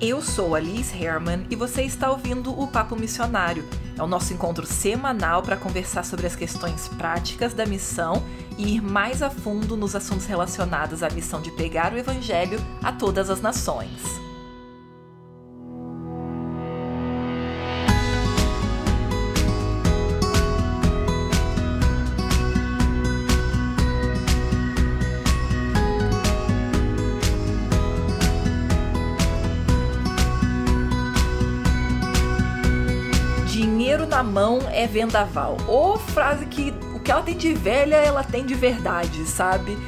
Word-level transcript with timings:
Eu 0.00 0.22
sou 0.22 0.54
a 0.54 0.60
Liz 0.60 0.94
Herman 0.94 1.44
e 1.50 1.56
você 1.56 1.82
está 1.82 2.08
ouvindo 2.08 2.56
o 2.56 2.68
Papo 2.68 2.94
Missionário. 2.94 3.68
É 3.96 4.02
o 4.02 4.06
nosso 4.06 4.32
encontro 4.32 4.64
semanal 4.64 5.42
para 5.42 5.56
conversar 5.56 6.04
sobre 6.04 6.24
as 6.24 6.36
questões 6.36 6.86
práticas 6.86 7.52
da 7.52 7.66
missão 7.66 8.22
e 8.56 8.76
ir 8.76 8.80
mais 8.80 9.22
a 9.22 9.30
fundo 9.30 9.76
nos 9.76 9.96
assuntos 9.96 10.24
relacionados 10.24 11.02
à 11.02 11.10
missão 11.10 11.42
de 11.42 11.50
pregar 11.50 11.92
o 11.92 11.98
Evangelho 11.98 12.60
a 12.80 12.92
todas 12.92 13.28
as 13.28 13.40
nações. 13.40 14.27
Na 33.96 34.22
mão 34.22 34.60
é 34.70 34.86
vendaval. 34.86 35.56
Ou 35.66 35.98
frase 35.98 36.46
que 36.46 36.74
o 36.94 37.00
que 37.00 37.10
ela 37.10 37.22
tem 37.22 37.36
de 37.36 37.54
velha, 37.54 37.96
ela 37.96 38.22
tem 38.22 38.44
de 38.44 38.54
verdade, 38.54 39.24
sabe? 39.26 39.78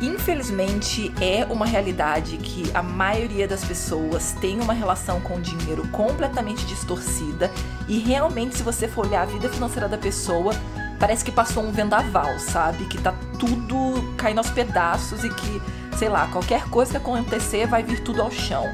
Infelizmente, 0.00 1.10
é 1.20 1.46
uma 1.46 1.64
realidade 1.64 2.36
que 2.36 2.70
a 2.74 2.82
maioria 2.82 3.48
das 3.48 3.64
pessoas 3.64 4.32
tem 4.40 4.60
uma 4.60 4.74
relação 4.74 5.20
com 5.20 5.36
o 5.36 5.40
dinheiro 5.40 5.88
completamente 5.88 6.66
distorcida 6.66 7.50
e 7.88 7.98
realmente, 7.98 8.56
se 8.56 8.62
você 8.62 8.86
for 8.86 9.06
olhar 9.06 9.22
a 9.22 9.26
vida 9.26 9.48
financeira 9.48 9.88
da 9.88 9.96
pessoa, 9.96 10.52
parece 10.98 11.24
que 11.24 11.32
passou 11.32 11.62
um 11.62 11.72
vendaval, 11.72 12.38
sabe? 12.38 12.84
Que 12.84 12.98
tá 12.98 13.14
tudo 13.38 14.14
caindo 14.18 14.38
aos 14.38 14.50
pedaços 14.50 15.24
e 15.24 15.30
que, 15.30 15.62
sei 15.96 16.10
lá, 16.10 16.26
qualquer 16.28 16.68
coisa 16.68 16.90
que 16.90 16.96
acontecer 16.98 17.66
vai 17.66 17.82
vir 17.82 18.00
tudo 18.00 18.20
ao 18.20 18.30
chão. 18.30 18.66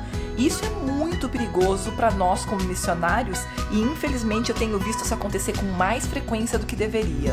Isso 0.44 0.64
é 0.64 0.70
muito 0.70 1.28
perigoso 1.28 1.92
para 1.92 2.10
nós 2.10 2.44
como 2.44 2.64
missionários 2.64 3.38
e 3.70 3.80
infelizmente 3.80 4.50
eu 4.50 4.56
tenho 4.56 4.76
visto 4.76 5.04
isso 5.04 5.14
acontecer 5.14 5.56
com 5.56 5.66
mais 5.66 6.04
frequência 6.04 6.58
do 6.58 6.66
que 6.66 6.74
deveria. 6.74 7.32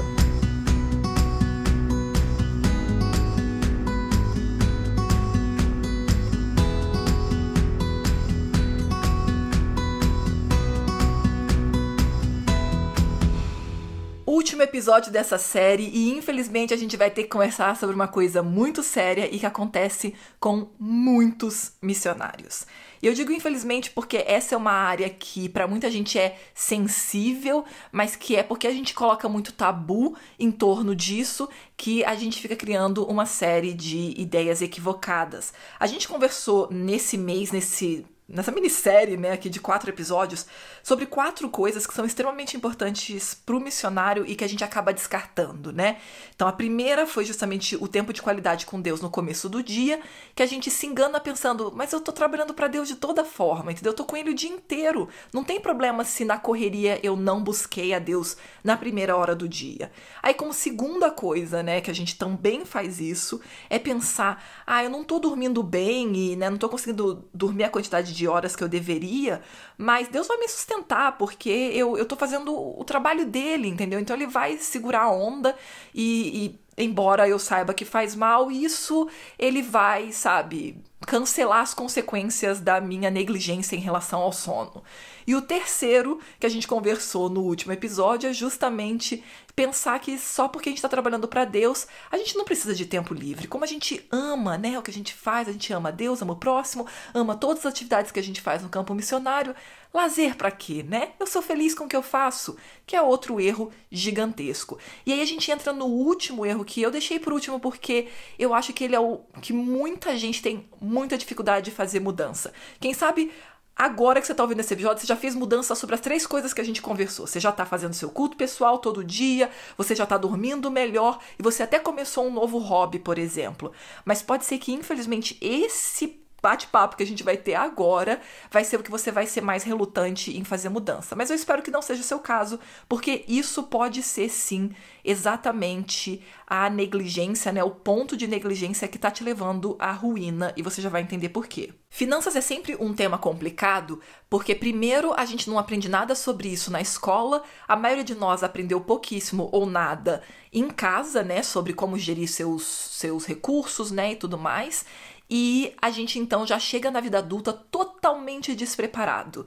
Último 14.60 14.64
episódio 14.64 15.10
dessa 15.10 15.38
série 15.38 15.90
e 15.94 16.10
infelizmente 16.10 16.74
a 16.74 16.78
gente 16.78 16.98
vai 16.98 17.10
ter 17.10 17.24
que 17.24 17.30
conversar 17.30 17.78
sobre 17.78 17.96
uma 17.96 18.10
coisa 18.10 18.44
muito 18.44 18.84
séria 18.84 19.34
e 19.34 19.40
que 19.40 19.46
acontece 19.46 20.14
com 20.38 20.68
muitos 20.78 21.74
missionários. 21.82 22.66
E 23.02 23.08
eu 23.08 23.14
digo 23.14 23.32
infelizmente 23.32 23.90
porque 23.90 24.18
essa 24.18 24.56
é 24.56 24.58
uma 24.58 24.74
área 24.74 25.10
que 25.10 25.48
para 25.48 25.66
muita 25.66 25.90
gente 25.90 26.20
é 26.20 26.38
sensível, 26.54 27.64
mas 27.90 28.18
que 28.18 28.36
é 28.36 28.44
porque 28.44 28.68
a 28.68 28.74
gente 28.74 28.94
coloca 28.94 29.30
muito 29.30 29.54
tabu 29.54 30.18
em 30.38 30.52
torno 30.52 30.94
disso 30.94 31.48
que 31.78 32.04
a 32.04 32.16
gente 32.16 32.42
fica 32.42 32.56
criando 32.58 33.06
uma 33.06 33.26
série 33.26 33.74
de 33.74 34.14
ideias 34.18 34.62
equivocadas. 34.62 35.54
A 35.80 35.88
gente 35.88 36.06
conversou 36.06 36.68
nesse 36.70 37.18
mês, 37.18 37.54
nesse 37.54 38.06
nessa 38.30 38.52
minissérie, 38.52 39.18
né, 39.18 39.32
aqui 39.32 39.50
de 39.50 39.60
quatro 39.60 39.90
episódios, 39.90 40.46
sobre 40.84 41.06
quatro 41.06 41.50
coisas 41.50 41.88
que 41.88 41.94
são 41.94 42.06
extremamente 42.06 42.56
importantes 42.56 43.34
para 43.34 43.56
o 43.56 43.60
missionário 43.60 44.26
e 44.28 44.36
que 44.36 44.44
a 44.44 44.48
gente 44.48 44.64
acaba 44.64 44.94
descartando, 44.94 45.74
né? 45.74 45.98
Então, 46.36 46.48
a 46.48 46.54
primeira 46.54 47.08
foi 47.08 47.26
justamente 47.26 47.76
o 47.76 47.88
tempo 47.88 48.14
de 48.14 48.22
qualidade 48.22 48.66
com 48.66 48.80
Deus 48.80 49.02
no 49.02 49.10
começo 49.10 49.50
do 49.50 49.64
dia, 49.64 50.00
que 50.36 50.44
a 50.44 50.46
gente 50.46 50.70
se 50.70 50.86
engana 50.86 51.20
pensando, 51.20 51.72
mas 51.76 51.92
eu 51.92 52.00
tô 52.00 52.12
trabalhando 52.12 52.54
para 52.54 52.68
Deus 52.68 52.88
de 52.88 52.96
toda 52.96 53.26
forma, 53.26 53.72
entendeu? 53.72 53.92
Eu 53.92 53.96
tô 53.96 54.06
com 54.06 54.16
ele 54.16 54.30
o 54.30 54.36
dia 54.36 54.50
inteiro. 54.50 55.10
Não 55.34 55.44
tem 55.44 55.60
problema 55.60 56.04
se 56.04 56.24
na 56.24 56.38
correria 56.38 57.00
eu 57.04 57.16
não 57.16 57.44
busquei 57.44 57.94
a 57.94 58.00
Deus 58.00 58.38
na 58.64 58.78
primeira 58.78 59.18
hora 59.18 59.36
do 59.36 59.50
dia. 59.50 59.92
Aí, 60.22 60.34
como 60.34 60.54
segunda 60.54 61.10
coisa, 61.10 61.64
né, 61.64 61.82
que 61.82 61.90
a 61.90 61.96
gente 61.96 62.18
também 62.18 62.64
faz 62.64 63.00
isso, 63.00 63.42
é 63.70 63.80
pensar, 63.80 64.44
ah, 64.66 64.84
eu 64.84 64.90
não 64.90 65.04
tô 65.04 65.20
dormindo 65.20 65.64
bem 65.64 66.16
e, 66.16 66.36
né, 66.36 66.50
não 66.50 66.58
tô 66.58 66.70
conseguindo 66.70 67.28
dormir 67.34 67.64
a 67.64 67.70
quantidade 67.70 68.14
de 68.14 68.19
de 68.20 68.28
horas 68.28 68.56
que 68.56 68.64
eu 68.64 68.68
deveria, 68.68 69.42
mas 69.78 70.08
Deus 70.10 70.28
vai 70.28 70.38
me 70.38 70.48
sustentar, 70.48 71.18
porque 71.18 71.50
eu, 71.50 71.98
eu 71.98 72.06
tô 72.06 72.16
fazendo 72.16 72.54
o 72.54 72.84
trabalho 72.84 73.26
dele, 73.26 73.68
entendeu? 73.68 74.00
Então 74.00 74.16
ele 74.16 74.28
vai 74.28 74.58
segurar 74.58 75.04
a 75.04 75.12
onda 75.12 75.56
e, 75.96 76.54
e 76.78 76.84
embora 76.84 77.28
eu 77.28 77.40
saiba 77.40 77.74
que 77.74 77.86
faz 77.86 78.16
mal, 78.16 78.52
isso 78.52 79.10
ele 79.38 79.62
vai, 79.62 80.12
sabe, 80.12 80.78
cancelar 81.10 81.62
as 81.62 81.74
consequências 81.74 82.62
da 82.62 82.80
minha 82.80 83.10
negligência 83.10 83.76
em 83.76 83.80
relação 83.80 84.20
ao 84.20 84.32
sono. 84.32 84.84
E 85.26 85.34
o 85.34 85.42
terceiro, 85.42 86.20
que 86.40 86.46
a 86.46 86.50
gente 86.50 86.68
conversou 86.68 87.30
no 87.30 87.42
último 87.42 87.74
episódio, 87.74 88.30
é 88.30 88.34
justamente 88.34 89.24
pensar 89.56 90.00
que 90.00 90.18
só 90.18 90.48
porque 90.48 90.70
a 90.70 90.72
gente 90.72 90.78
está 90.78 90.88
trabalhando 90.88 91.28
para 91.28 91.46
Deus, 91.46 91.86
a 92.10 92.18
gente 92.18 92.38
não 92.38 92.46
precisa 92.46 92.74
de 92.74 92.86
tempo 92.86 93.14
livre. 93.14 93.48
Como 93.48 93.64
a 93.64 93.68
gente 93.68 94.08
ama, 94.12 94.58
né, 94.58 94.80
o 94.80 94.82
que 94.82 94.90
a 94.90 94.94
gente 94.94 95.14
faz, 95.14 95.48
a 95.48 95.52
gente 95.52 95.74
ama 95.74 95.92
Deus, 95.92 96.22
ama 96.22 96.34
o 96.34 96.38
próximo, 96.38 96.88
ama 97.14 97.36
todas 97.36 97.66
as 97.66 97.74
atividades 97.74 98.12
que 98.12 98.20
a 98.20 98.24
gente 98.24 98.40
faz 98.40 98.64
no 98.64 98.70
campo 98.70 98.94
missionário. 98.94 99.54
Lazer 99.94 100.36
para 100.36 100.52
quê, 100.52 100.84
né? 100.84 101.14
Eu 101.20 101.26
sou 101.26 101.42
feliz 101.42 101.74
com 101.74 101.86
o 101.86 101.88
que 101.88 101.96
eu 101.96 102.04
faço, 102.04 102.56
que 102.86 102.96
é 102.96 103.02
outro 103.02 103.40
erro 103.40 103.72
gigantesco. 103.92 104.78
E 105.04 105.12
aí 105.12 105.20
a 105.20 105.26
gente 105.26 105.52
entra 105.52 105.74
no 105.74 105.86
último 105.86 106.46
erro 106.46 106.64
que 106.64 106.82
eu 106.82 106.92
deixei 106.92 107.20
por 107.20 107.34
último 107.34 107.60
porque 107.60 108.08
eu 108.38 108.54
acho 108.54 108.72
que 108.72 108.84
ele 108.84 108.96
é 108.96 109.00
o 109.00 109.22
que 109.42 109.52
muita 109.52 110.16
gente 110.16 110.42
tem 110.44 110.70
muita 111.00 111.18
dificuldade 111.18 111.66
de 111.66 111.72
fazer 111.72 112.00
mudança. 112.00 112.54
Quem 112.80 112.94
sabe 112.94 113.32
Agora 113.80 114.20
que 114.20 114.28
você 114.28 114.34
está 114.34 114.44
ouvindo 114.44 114.60
esse 114.60 114.74
episódio, 114.74 115.00
você 115.00 115.08
já 115.08 115.16
fez 115.16 115.34
mudança 115.34 115.74
sobre 115.74 115.96
as 115.96 116.02
três 116.02 116.28
coisas 116.28 116.54
que 116.54 116.60
a 116.60 116.66
gente 116.66 116.82
conversou. 116.82 117.26
Você 117.26 117.40
já 117.40 117.50
está 117.50 117.66
fazendo 117.66 117.94
seu 117.94 118.10
culto 118.10 118.36
pessoal 118.36 118.78
todo 118.78 119.06
dia, 119.06 119.50
você 119.78 119.96
já 119.96 120.04
está 120.04 120.18
dormindo 120.18 120.70
melhor 120.70 121.18
e 121.40 121.42
você 121.42 121.64
até 121.64 121.80
começou 121.80 122.28
um 122.28 122.34
novo 122.34 122.58
hobby, 122.58 123.00
por 123.00 123.18
exemplo. 123.18 123.72
Mas 124.04 124.22
pode 124.22 124.44
ser 124.44 124.58
que, 124.58 124.74
infelizmente, 124.74 125.38
esse 125.40 126.20
bate-papo 126.42 126.96
que 126.96 127.04
a 127.04 127.08
gente 127.08 127.24
vai 127.24 127.38
ter 127.38 127.56
agora 127.56 128.22
vai 128.52 128.64
ser 128.64 128.78
o 128.78 128.84
que 128.84 128.92
você 128.92 129.12
vai 129.12 129.26
ser 129.26 129.42
mais 129.42 129.64
relutante 129.64 130.38
em 130.38 130.44
fazer 130.44 130.70
mudança. 130.70 131.16
Mas 131.16 131.30
eu 131.30 131.36
espero 131.36 131.62
que 131.62 131.72
não 131.72 131.82
seja 131.82 132.02
o 132.02 132.06
seu 132.06 132.20
caso, 132.20 132.60
porque 132.88 133.24
isso 133.28 133.64
pode 133.64 134.02
ser 134.04 134.30
sim 134.30 134.72
exatamente 135.04 136.22
a 136.46 136.70
negligência, 136.70 137.52
né, 137.52 137.64
o 137.64 137.72
ponto 137.72 138.18
de 138.18 138.28
negligência 138.28 138.88
que 138.88 138.98
está 138.98 139.12
te 139.12 139.24
levando 139.24 139.76
à 139.80 139.92
ruína 139.92 140.54
e 140.58 140.62
você 140.62 140.82
já 140.82 140.90
vai 140.90 141.02
entender 141.02 141.30
por 141.30 141.48
quê. 141.48 141.74
Finanças 141.90 142.36
é 142.36 142.42
sempre 142.42 142.76
um 142.80 142.94
tema 142.94 143.18
complicado, 143.18 144.00
porque 144.30 144.54
primeiro 144.54 145.14
a 145.14 145.26
gente 145.26 145.50
não 145.50 145.58
aprende 145.58 145.90
nada 145.90 146.14
sobre 146.16 146.50
isso 146.50 146.72
na 146.72 146.82
escola, 146.82 147.44
a 147.68 147.76
maioria 147.76 148.04
de 148.04 148.16
nós 148.16 148.44
aprendeu 148.44 148.82
pouquíssimo 148.82 149.50
ou 149.52 149.66
nada 149.66 150.22
em 150.52 150.70
casa, 150.70 151.24
né, 151.24 151.42
sobre 151.44 151.74
como 151.74 151.98
gerir 151.98 152.28
seus 152.28 152.64
seus 152.64 153.26
recursos, 153.26 153.92
né, 153.92 154.12
e 154.12 154.16
tudo 154.16 154.38
mais. 154.38 154.86
E 155.30 155.74
a 155.82 155.90
gente 155.92 156.18
então 156.18 156.46
já 156.46 156.58
chega 156.58 156.90
na 156.90 157.00
vida 157.00 157.20
adulta 157.20 157.54
totalmente 157.54 158.56
despreparado. 158.56 159.46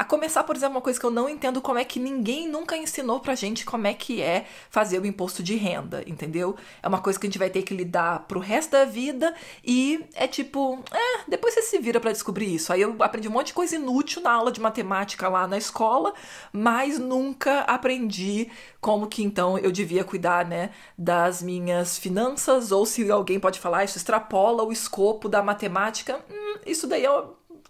A 0.00 0.04
começar, 0.04 0.44
por 0.44 0.56
exemplo, 0.56 0.76
uma 0.76 0.80
coisa 0.80 0.98
que 0.98 1.04
eu 1.04 1.10
não 1.10 1.28
entendo 1.28 1.60
como 1.60 1.78
é 1.78 1.84
que 1.84 2.00
ninguém 2.00 2.48
nunca 2.48 2.74
ensinou 2.74 3.20
pra 3.20 3.34
gente 3.34 3.66
como 3.66 3.86
é 3.86 3.92
que 3.92 4.22
é 4.22 4.46
fazer 4.70 4.98
o 4.98 5.04
imposto 5.04 5.42
de 5.42 5.56
renda, 5.56 6.02
entendeu? 6.06 6.56
É 6.82 6.88
uma 6.88 7.02
coisa 7.02 7.20
que 7.20 7.26
a 7.26 7.28
gente 7.28 7.38
vai 7.38 7.50
ter 7.50 7.60
que 7.60 7.74
lidar 7.74 8.20
pro 8.20 8.40
resto 8.40 8.70
da 8.70 8.86
vida 8.86 9.34
e 9.62 10.02
é 10.14 10.26
tipo, 10.26 10.82
é, 10.90 11.24
depois 11.28 11.52
você 11.52 11.60
se 11.60 11.78
vira 11.78 12.00
para 12.00 12.12
descobrir 12.12 12.46
isso. 12.46 12.72
Aí 12.72 12.80
eu 12.80 12.96
aprendi 13.00 13.28
um 13.28 13.32
monte 13.32 13.48
de 13.48 13.52
coisa 13.52 13.76
inútil 13.76 14.22
na 14.22 14.32
aula 14.32 14.50
de 14.50 14.58
matemática 14.58 15.28
lá 15.28 15.46
na 15.46 15.58
escola, 15.58 16.14
mas 16.50 16.98
nunca 16.98 17.60
aprendi 17.64 18.50
como 18.80 19.06
que 19.06 19.22
então 19.22 19.58
eu 19.58 19.70
devia 19.70 20.02
cuidar, 20.02 20.46
né, 20.46 20.70
das 20.96 21.42
minhas 21.42 21.98
finanças 21.98 22.72
ou 22.72 22.86
se 22.86 23.10
alguém 23.10 23.38
pode 23.38 23.60
falar, 23.60 23.84
isso 23.84 23.98
extrapola 23.98 24.64
o 24.64 24.72
escopo 24.72 25.28
da 25.28 25.42
matemática. 25.42 26.24
Hum, 26.30 26.58
isso 26.64 26.86
daí 26.86 27.04
é 27.04 27.10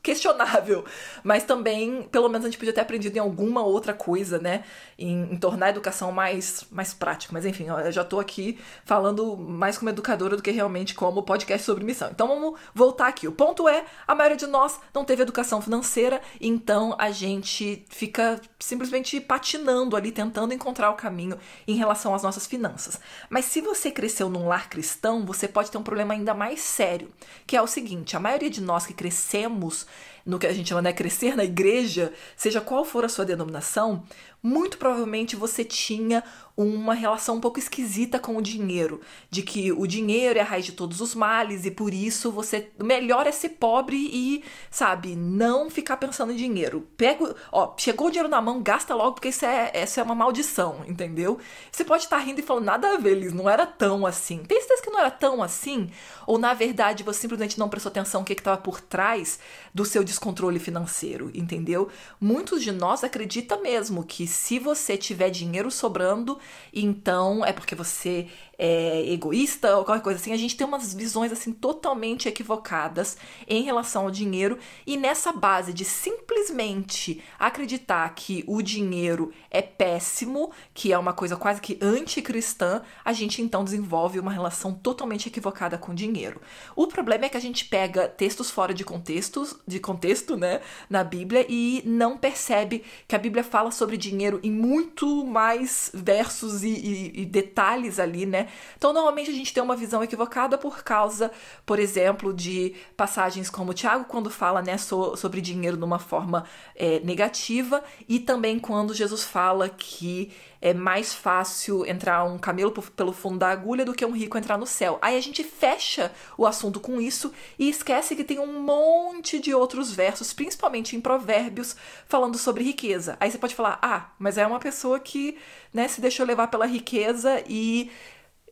questionável, 0.02 0.84
mas 1.22 1.44
também, 1.44 2.02
pelo 2.10 2.28
menos 2.28 2.46
a 2.46 2.48
gente 2.48 2.58
podia 2.58 2.72
ter 2.72 2.80
aprendido 2.80 3.16
em 3.16 3.20
alguma 3.20 3.62
outra 3.62 3.92
coisa, 3.92 4.38
né, 4.38 4.64
em, 4.98 5.34
em 5.34 5.36
tornar 5.36 5.66
a 5.66 5.70
educação 5.70 6.10
mais, 6.10 6.64
mais 6.70 6.94
prática, 6.94 7.32
mas 7.32 7.44
enfim, 7.44 7.66
eu 7.66 7.92
já 7.92 8.02
tô 8.02 8.18
aqui 8.18 8.58
falando 8.84 9.36
mais 9.36 9.76
como 9.76 9.90
educadora 9.90 10.36
do 10.36 10.42
que 10.42 10.50
realmente 10.50 10.94
como 10.94 11.22
podcast 11.22 11.64
sobre 11.64 11.84
missão. 11.84 12.08
Então 12.10 12.28
vamos 12.28 12.58
voltar 12.74 13.08
aqui. 13.08 13.28
O 13.28 13.32
ponto 13.32 13.68
é, 13.68 13.84
a 14.06 14.14
maioria 14.14 14.36
de 14.36 14.46
nós 14.46 14.80
não 14.94 15.04
teve 15.04 15.22
educação 15.22 15.60
financeira, 15.60 16.20
então 16.40 16.94
a 16.98 17.10
gente 17.10 17.84
fica 17.90 18.40
simplesmente 18.58 19.20
patinando 19.20 19.96
ali, 19.96 20.10
tentando 20.12 20.54
encontrar 20.54 20.90
o 20.90 20.94
caminho 20.94 21.38
em 21.68 21.74
relação 21.74 22.14
às 22.14 22.22
nossas 22.22 22.46
finanças. 22.46 22.98
Mas 23.28 23.44
se 23.44 23.60
você 23.60 23.90
cresceu 23.90 24.30
num 24.30 24.48
lar 24.48 24.70
cristão, 24.70 25.26
você 25.26 25.46
pode 25.46 25.70
ter 25.70 25.76
um 25.76 25.82
problema 25.82 26.14
ainda 26.14 26.32
mais 26.32 26.60
sério, 26.60 27.10
que 27.46 27.56
é 27.56 27.60
o 27.60 27.66
seguinte, 27.66 28.16
a 28.16 28.20
maioria 28.20 28.50
de 28.50 28.60
nós 28.60 28.86
que 28.86 28.94
crescemos 28.94 29.86
no 30.30 30.38
que 30.38 30.46
a 30.46 30.52
gente 30.52 30.68
chama 30.68 30.80
né, 30.80 30.92
crescer 30.92 31.36
na 31.36 31.44
igreja, 31.44 32.12
seja 32.36 32.60
qual 32.60 32.84
for 32.84 33.04
a 33.04 33.08
sua 33.08 33.24
denominação, 33.24 34.04
muito 34.42 34.78
provavelmente 34.78 35.36
você 35.36 35.64
tinha 35.64 36.22
uma 36.56 36.94
relação 36.94 37.36
um 37.36 37.40
pouco 37.40 37.58
esquisita 37.58 38.18
com 38.18 38.36
o 38.36 38.42
dinheiro, 38.42 39.00
de 39.30 39.42
que 39.42 39.72
o 39.72 39.86
dinheiro 39.86 40.38
é 40.38 40.42
a 40.42 40.44
raiz 40.44 40.66
de 40.66 40.72
todos 40.72 41.00
os 41.00 41.14
males 41.14 41.64
e 41.64 41.70
por 41.70 41.94
isso 41.94 42.30
você 42.30 42.70
melhor 42.78 43.26
é 43.26 43.32
ser 43.32 43.50
pobre 43.50 43.96
e, 43.96 44.44
sabe, 44.70 45.16
não 45.16 45.70
ficar 45.70 45.96
pensando 45.96 46.32
em 46.32 46.36
dinheiro. 46.36 46.86
Pega, 46.96 47.34
ó, 47.50 47.74
chegou 47.78 48.08
o 48.08 48.10
dinheiro 48.10 48.28
na 48.28 48.42
mão, 48.42 48.62
gasta 48.62 48.94
logo 48.94 49.12
porque 49.12 49.28
isso 49.28 49.46
é, 49.46 49.72
isso 49.82 50.00
é 50.00 50.02
uma 50.02 50.14
maldição, 50.14 50.84
entendeu? 50.86 51.38
Você 51.72 51.84
pode 51.84 52.04
estar 52.04 52.18
rindo 52.18 52.40
e 52.40 52.42
falando 52.42 52.64
nada 52.64 52.94
a 52.94 52.98
ver, 52.98 53.12
eles 53.16 53.32
não 53.32 53.48
era 53.48 53.66
tão 53.66 54.04
assim. 54.04 54.38
Tem 54.44 54.58
certeza 54.60 54.82
que 54.82 54.90
não 54.90 55.00
era 55.00 55.10
tão 55.10 55.42
assim? 55.42 55.90
Ou 56.26 56.36
na 56.36 56.52
verdade 56.52 57.02
você 57.02 57.20
simplesmente 57.20 57.58
não 57.58 57.68
prestou 57.68 57.90
atenção 57.90 58.20
no 58.20 58.26
que 58.26 58.32
estava 58.34 58.60
por 58.60 58.80
trás 58.80 59.38
do 59.72 59.84
seu 59.84 60.04
descontrole 60.04 60.58
financeiro, 60.58 61.30
entendeu? 61.32 61.88
Muitos 62.20 62.62
de 62.62 62.72
nós 62.72 63.02
acreditam 63.02 63.62
mesmo 63.62 64.04
que 64.04 64.29
se 64.30 64.58
você 64.58 64.96
tiver 64.96 65.28
dinheiro 65.30 65.70
sobrando, 65.70 66.38
então 66.72 67.44
é 67.44 67.52
porque 67.52 67.74
você 67.74 68.28
é, 68.62 69.10
egoísta 69.10 69.74
ou 69.78 69.86
qualquer 69.86 70.02
coisa 70.02 70.20
assim. 70.20 70.34
A 70.34 70.36
gente 70.36 70.54
tem 70.54 70.66
umas 70.66 70.92
visões 70.92 71.32
assim 71.32 71.50
totalmente 71.50 72.28
equivocadas 72.28 73.16
em 73.48 73.62
relação 73.62 74.04
ao 74.04 74.10
dinheiro 74.10 74.58
e 74.86 74.98
nessa 74.98 75.32
base 75.32 75.72
de 75.72 75.82
simplesmente 75.82 77.24
acreditar 77.38 78.06
que 78.14 78.44
o 78.46 78.60
dinheiro 78.60 79.32
é 79.50 79.62
péssimo, 79.62 80.50
que 80.74 80.92
é 80.92 80.98
uma 80.98 81.14
coisa 81.14 81.36
quase 81.36 81.58
que 81.58 81.78
anticristã, 81.80 82.82
a 83.02 83.14
gente 83.14 83.40
então 83.40 83.64
desenvolve 83.64 84.20
uma 84.20 84.30
relação 84.30 84.74
totalmente 84.74 85.26
equivocada 85.26 85.78
com 85.78 85.92
o 85.92 85.94
dinheiro. 85.94 86.38
O 86.76 86.86
problema 86.86 87.24
é 87.24 87.28
que 87.30 87.38
a 87.38 87.40
gente 87.40 87.64
pega 87.64 88.08
textos 88.08 88.50
fora 88.50 88.74
de 88.74 88.84
contextos, 88.84 89.56
de 89.66 89.80
contexto, 89.80 90.36
né, 90.36 90.60
na 90.90 91.02
Bíblia 91.02 91.46
e 91.48 91.82
não 91.86 92.18
percebe 92.18 92.84
que 93.08 93.16
a 93.16 93.18
Bíblia 93.18 93.42
fala 93.42 93.70
sobre 93.70 93.96
dinheiro 93.96 94.38
em 94.42 94.52
muito 94.52 95.24
mais 95.24 95.90
versos 95.94 96.62
e, 96.62 96.68
e, 96.68 97.22
e 97.22 97.24
detalhes 97.24 97.98
ali, 97.98 98.26
né? 98.26 98.48
Então, 98.76 98.92
normalmente 98.92 99.30
a 99.30 99.34
gente 99.34 99.52
tem 99.52 99.62
uma 99.62 99.76
visão 99.76 100.02
equivocada 100.02 100.56
por 100.58 100.82
causa, 100.82 101.30
por 101.64 101.78
exemplo, 101.78 102.32
de 102.32 102.74
passagens 102.96 103.50
como 103.50 103.74
Tiago, 103.74 104.04
quando 104.04 104.30
fala 104.30 104.62
né, 104.62 104.76
so, 104.78 105.16
sobre 105.16 105.40
dinheiro 105.40 105.76
de 105.76 105.84
uma 105.84 105.98
forma 105.98 106.44
é, 106.74 107.00
negativa, 107.00 107.82
e 108.08 108.18
também 108.18 108.58
quando 108.58 108.94
Jesus 108.94 109.24
fala 109.24 109.68
que 109.68 110.32
é 110.60 110.74
mais 110.74 111.14
fácil 111.14 111.86
entrar 111.86 112.24
um 112.24 112.38
camelo 112.38 112.70
pelo 112.70 113.12
fundo 113.12 113.38
da 113.38 113.48
agulha 113.48 113.84
do 113.84 113.94
que 113.94 114.04
um 114.04 114.12
rico 114.12 114.36
entrar 114.36 114.58
no 114.58 114.66
céu. 114.66 114.98
Aí 115.00 115.16
a 115.16 115.20
gente 115.20 115.42
fecha 115.42 116.12
o 116.36 116.46
assunto 116.46 116.78
com 116.78 117.00
isso 117.00 117.32
e 117.58 117.68
esquece 117.68 118.14
que 118.14 118.24
tem 118.24 118.38
um 118.38 118.60
monte 118.60 119.38
de 119.38 119.54
outros 119.54 119.90
versos, 119.92 120.32
principalmente 120.32 120.94
em 120.94 121.00
Provérbios, 121.00 121.74
falando 122.06 122.36
sobre 122.36 122.64
riqueza. 122.64 123.16
Aí 123.18 123.30
você 123.30 123.38
pode 123.38 123.54
falar: 123.54 123.78
ah, 123.80 124.10
mas 124.18 124.36
é 124.36 124.46
uma 124.46 124.60
pessoa 124.60 125.00
que 125.00 125.38
né, 125.72 125.88
se 125.88 126.00
deixou 126.00 126.26
levar 126.26 126.48
pela 126.48 126.66
riqueza 126.66 127.42
e 127.48 127.90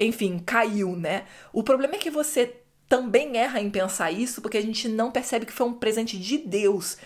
enfim, 0.00 0.39
caiu, 0.39 0.95
né? 0.97 1.25
O 1.53 1.62
problema 1.62 1.95
é 1.95 1.99
que 1.99 2.11
você 2.11 2.55
também 2.89 3.37
erra 3.37 3.61
em 3.61 3.71
pensar 3.71 4.11
isso 4.11 4.41
porque 4.41 4.56
a 4.56 4.62
gente 4.62 4.89
não 4.89 5.11
percebe 5.11 5.47
que 5.47 5.53
foi 5.53 5.67
um 5.67 5.75
presente 5.75 6.19
de 6.19 6.39
Deus. 6.39 6.97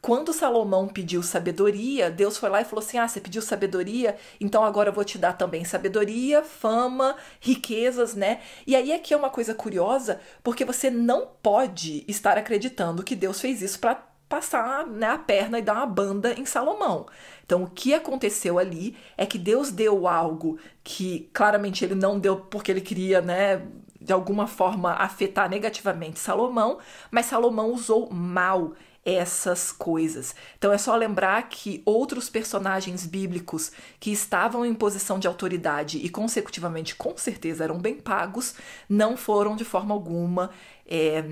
Quando 0.00 0.32
Salomão 0.32 0.86
pediu 0.86 1.22
sabedoria, 1.22 2.10
Deus 2.10 2.36
foi 2.38 2.48
lá 2.48 2.60
e 2.60 2.64
falou 2.64 2.84
assim: 2.84 2.98
Ah, 2.98 3.08
você 3.08 3.20
pediu 3.20 3.42
sabedoria, 3.42 4.16
então 4.40 4.62
agora 4.62 4.90
eu 4.90 4.92
vou 4.92 5.04
te 5.04 5.18
dar 5.18 5.32
também 5.32 5.64
sabedoria, 5.64 6.44
fama, 6.44 7.16
riquezas, 7.40 8.14
né? 8.14 8.40
E 8.66 8.76
aí 8.76 8.92
aqui 8.92 9.12
é 9.12 9.16
uma 9.16 9.30
coisa 9.30 9.54
curiosa, 9.54 10.20
porque 10.44 10.64
você 10.64 10.90
não 10.90 11.26
pode 11.42 12.04
estar 12.06 12.38
acreditando 12.38 13.02
que 13.02 13.16
Deus 13.16 13.40
fez 13.40 13.62
isso 13.62 13.80
para 13.80 14.06
passar 14.28 14.86
né, 14.86 15.08
a 15.08 15.18
perna 15.18 15.58
e 15.58 15.62
dar 15.62 15.74
uma 15.74 15.86
banda 15.86 16.34
em 16.38 16.44
Salomão. 16.44 17.06
Então, 17.44 17.62
o 17.62 17.70
que 17.70 17.94
aconteceu 17.94 18.58
ali 18.58 18.96
é 19.16 19.24
que 19.24 19.38
Deus 19.38 19.70
deu 19.70 20.08
algo 20.08 20.58
que 20.82 21.30
claramente 21.32 21.84
ele 21.84 21.94
não 21.94 22.18
deu 22.18 22.36
porque 22.36 22.70
ele 22.70 22.80
queria, 22.80 23.20
né, 23.20 23.62
de 24.00 24.12
alguma 24.12 24.46
forma 24.46 24.92
afetar 24.94 25.48
negativamente 25.48 26.18
Salomão, 26.18 26.78
mas 27.10 27.26
Salomão 27.26 27.72
usou 27.72 28.10
mal 28.10 28.74
essas 29.04 29.70
coisas. 29.70 30.34
Então 30.58 30.72
é 30.72 30.78
só 30.78 30.96
lembrar 30.96 31.48
que 31.48 31.80
outros 31.84 32.28
personagens 32.28 33.06
bíblicos 33.06 33.70
que 34.00 34.10
estavam 34.10 34.66
em 34.66 34.74
posição 34.74 35.20
de 35.20 35.28
autoridade 35.28 35.98
e 35.98 36.08
consecutivamente 36.08 36.96
com 36.96 37.16
certeza 37.16 37.62
eram 37.62 37.78
bem 37.78 37.94
pagos, 38.00 38.56
não 38.88 39.16
foram 39.16 39.54
de 39.54 39.64
forma 39.64 39.94
alguma 39.94 40.50
é, 40.84 41.22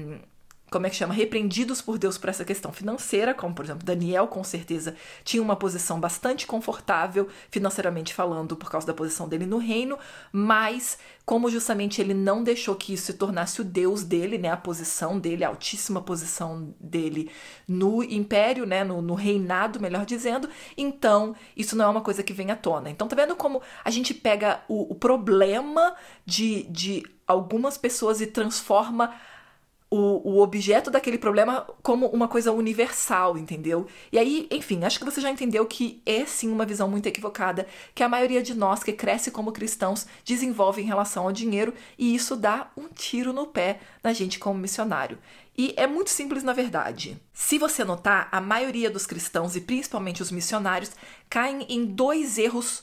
como 0.75 0.89
é 0.89 0.91
que 0.91 0.97
chama, 0.97 1.15
repreendidos 1.15 1.81
por 1.81 1.99
Deus 1.99 2.19
por 2.19 2.29
essa 2.29 2.45
questão 2.45 2.73
financeira, 2.73 3.33
como 3.33 3.55
por 3.55 3.65
exemplo 3.65 3.85
Daniel, 3.85 4.27
com 4.27 4.43
certeza 4.43 4.97
tinha 5.23 5.41
uma 5.41 5.55
posição 5.55 6.01
bastante 6.01 6.49
confortável 6.49 7.29
financeiramente 7.49 8.13
falando 8.13 8.57
por 8.57 8.69
causa 8.69 8.85
da 8.85 8.93
posição 8.93 9.29
dele 9.29 9.47
no 9.47 9.59
reino, 9.59 9.97
mas 10.33 10.99
como 11.25 11.49
justamente 11.49 12.01
ele 12.01 12.13
não 12.13 12.43
deixou 12.43 12.75
que 12.75 12.93
isso 12.93 13.07
se 13.07 13.15
tornasse 13.15 13.61
o 13.61 13.65
Deus 13.65 14.03
dele, 14.03 14.37
né, 14.37 14.51
a 14.51 14.57
posição 14.57 15.17
dele, 15.17 15.45
a 15.45 15.49
altíssima 15.49 16.03
posição 16.03 16.75
dele 16.81 17.31
no 17.69 18.03
império, 18.03 18.67
né, 18.67 18.83
no, 18.83 19.01
no 19.01 19.15
reinado, 19.15 19.79
melhor 19.79 20.05
dizendo, 20.05 20.49
então 20.77 21.37
isso 21.57 21.77
não 21.77 21.85
é 21.85 21.89
uma 21.89 22.01
coisa 22.01 22.25
que 22.25 22.33
vem 22.33 22.51
à 22.51 22.57
tona. 22.57 22.91
Então 22.91 23.07
tá 23.07 23.15
vendo 23.15 23.37
como 23.37 23.63
a 23.85 23.91
gente 23.93 24.13
pega 24.13 24.61
o, 24.67 24.91
o 24.91 24.95
problema 24.97 25.95
de, 26.27 26.65
de 26.65 27.05
algumas 27.29 27.79
pessoas 27.79 28.21
e 28.21 28.27
transforma 28.27 29.15
o, 29.95 30.29
o 30.29 30.43
objeto 30.43 30.91
daquele 30.91 31.17
problema 31.17 31.65
como 31.81 32.07
uma 32.07 32.27
coisa 32.27 32.51
universal, 32.51 33.39
entendeu? 33.39 33.87
E 34.11 34.19
aí, 34.19 34.49
enfim, 34.51 34.83
acho 34.83 34.99
que 34.99 35.05
você 35.05 35.21
já 35.21 35.31
entendeu 35.31 35.65
que 35.67 36.03
é 36.05 36.25
sim 36.25 36.51
uma 36.51 36.67
visão 36.67 36.89
muito 36.89 37.07
equivocada 37.07 37.65
que 37.95 38.03
a 38.03 38.09
maioria 38.09 38.43
de 38.43 38.55
nós 38.55 38.83
que 38.83 38.93
cresce 38.93 39.31
como 39.31 39.53
cristãos 39.53 40.05
desenvolve 40.25 40.83
em 40.83 40.87
relação 40.87 41.25
ao 41.25 41.33
dinheiro 41.33 41.73
e 41.97 42.13
isso 42.13 42.35
dá 42.35 42.73
um 42.77 42.89
tiro 42.89 43.33
no 43.33 43.47
pé 43.47 43.79
na 44.03 44.13
gente 44.13 44.41
como 44.41 44.59
missionário. 44.59 45.17
E 45.57 45.73
é 45.77 45.87
muito 45.87 46.11
simples 46.11 46.43
na 46.43 46.53
verdade. 46.53 47.17
Se 47.33 47.57
você 47.57 47.85
notar, 47.85 48.29
a 48.33 48.41
maioria 48.41 48.91
dos 48.91 49.07
cristãos 49.07 49.55
e 49.55 49.61
principalmente 49.61 50.23
os 50.23 50.33
missionários 50.33 50.91
caem 51.31 51.65
em 51.69 51.85
dois 51.85 52.37
erros 52.37 52.83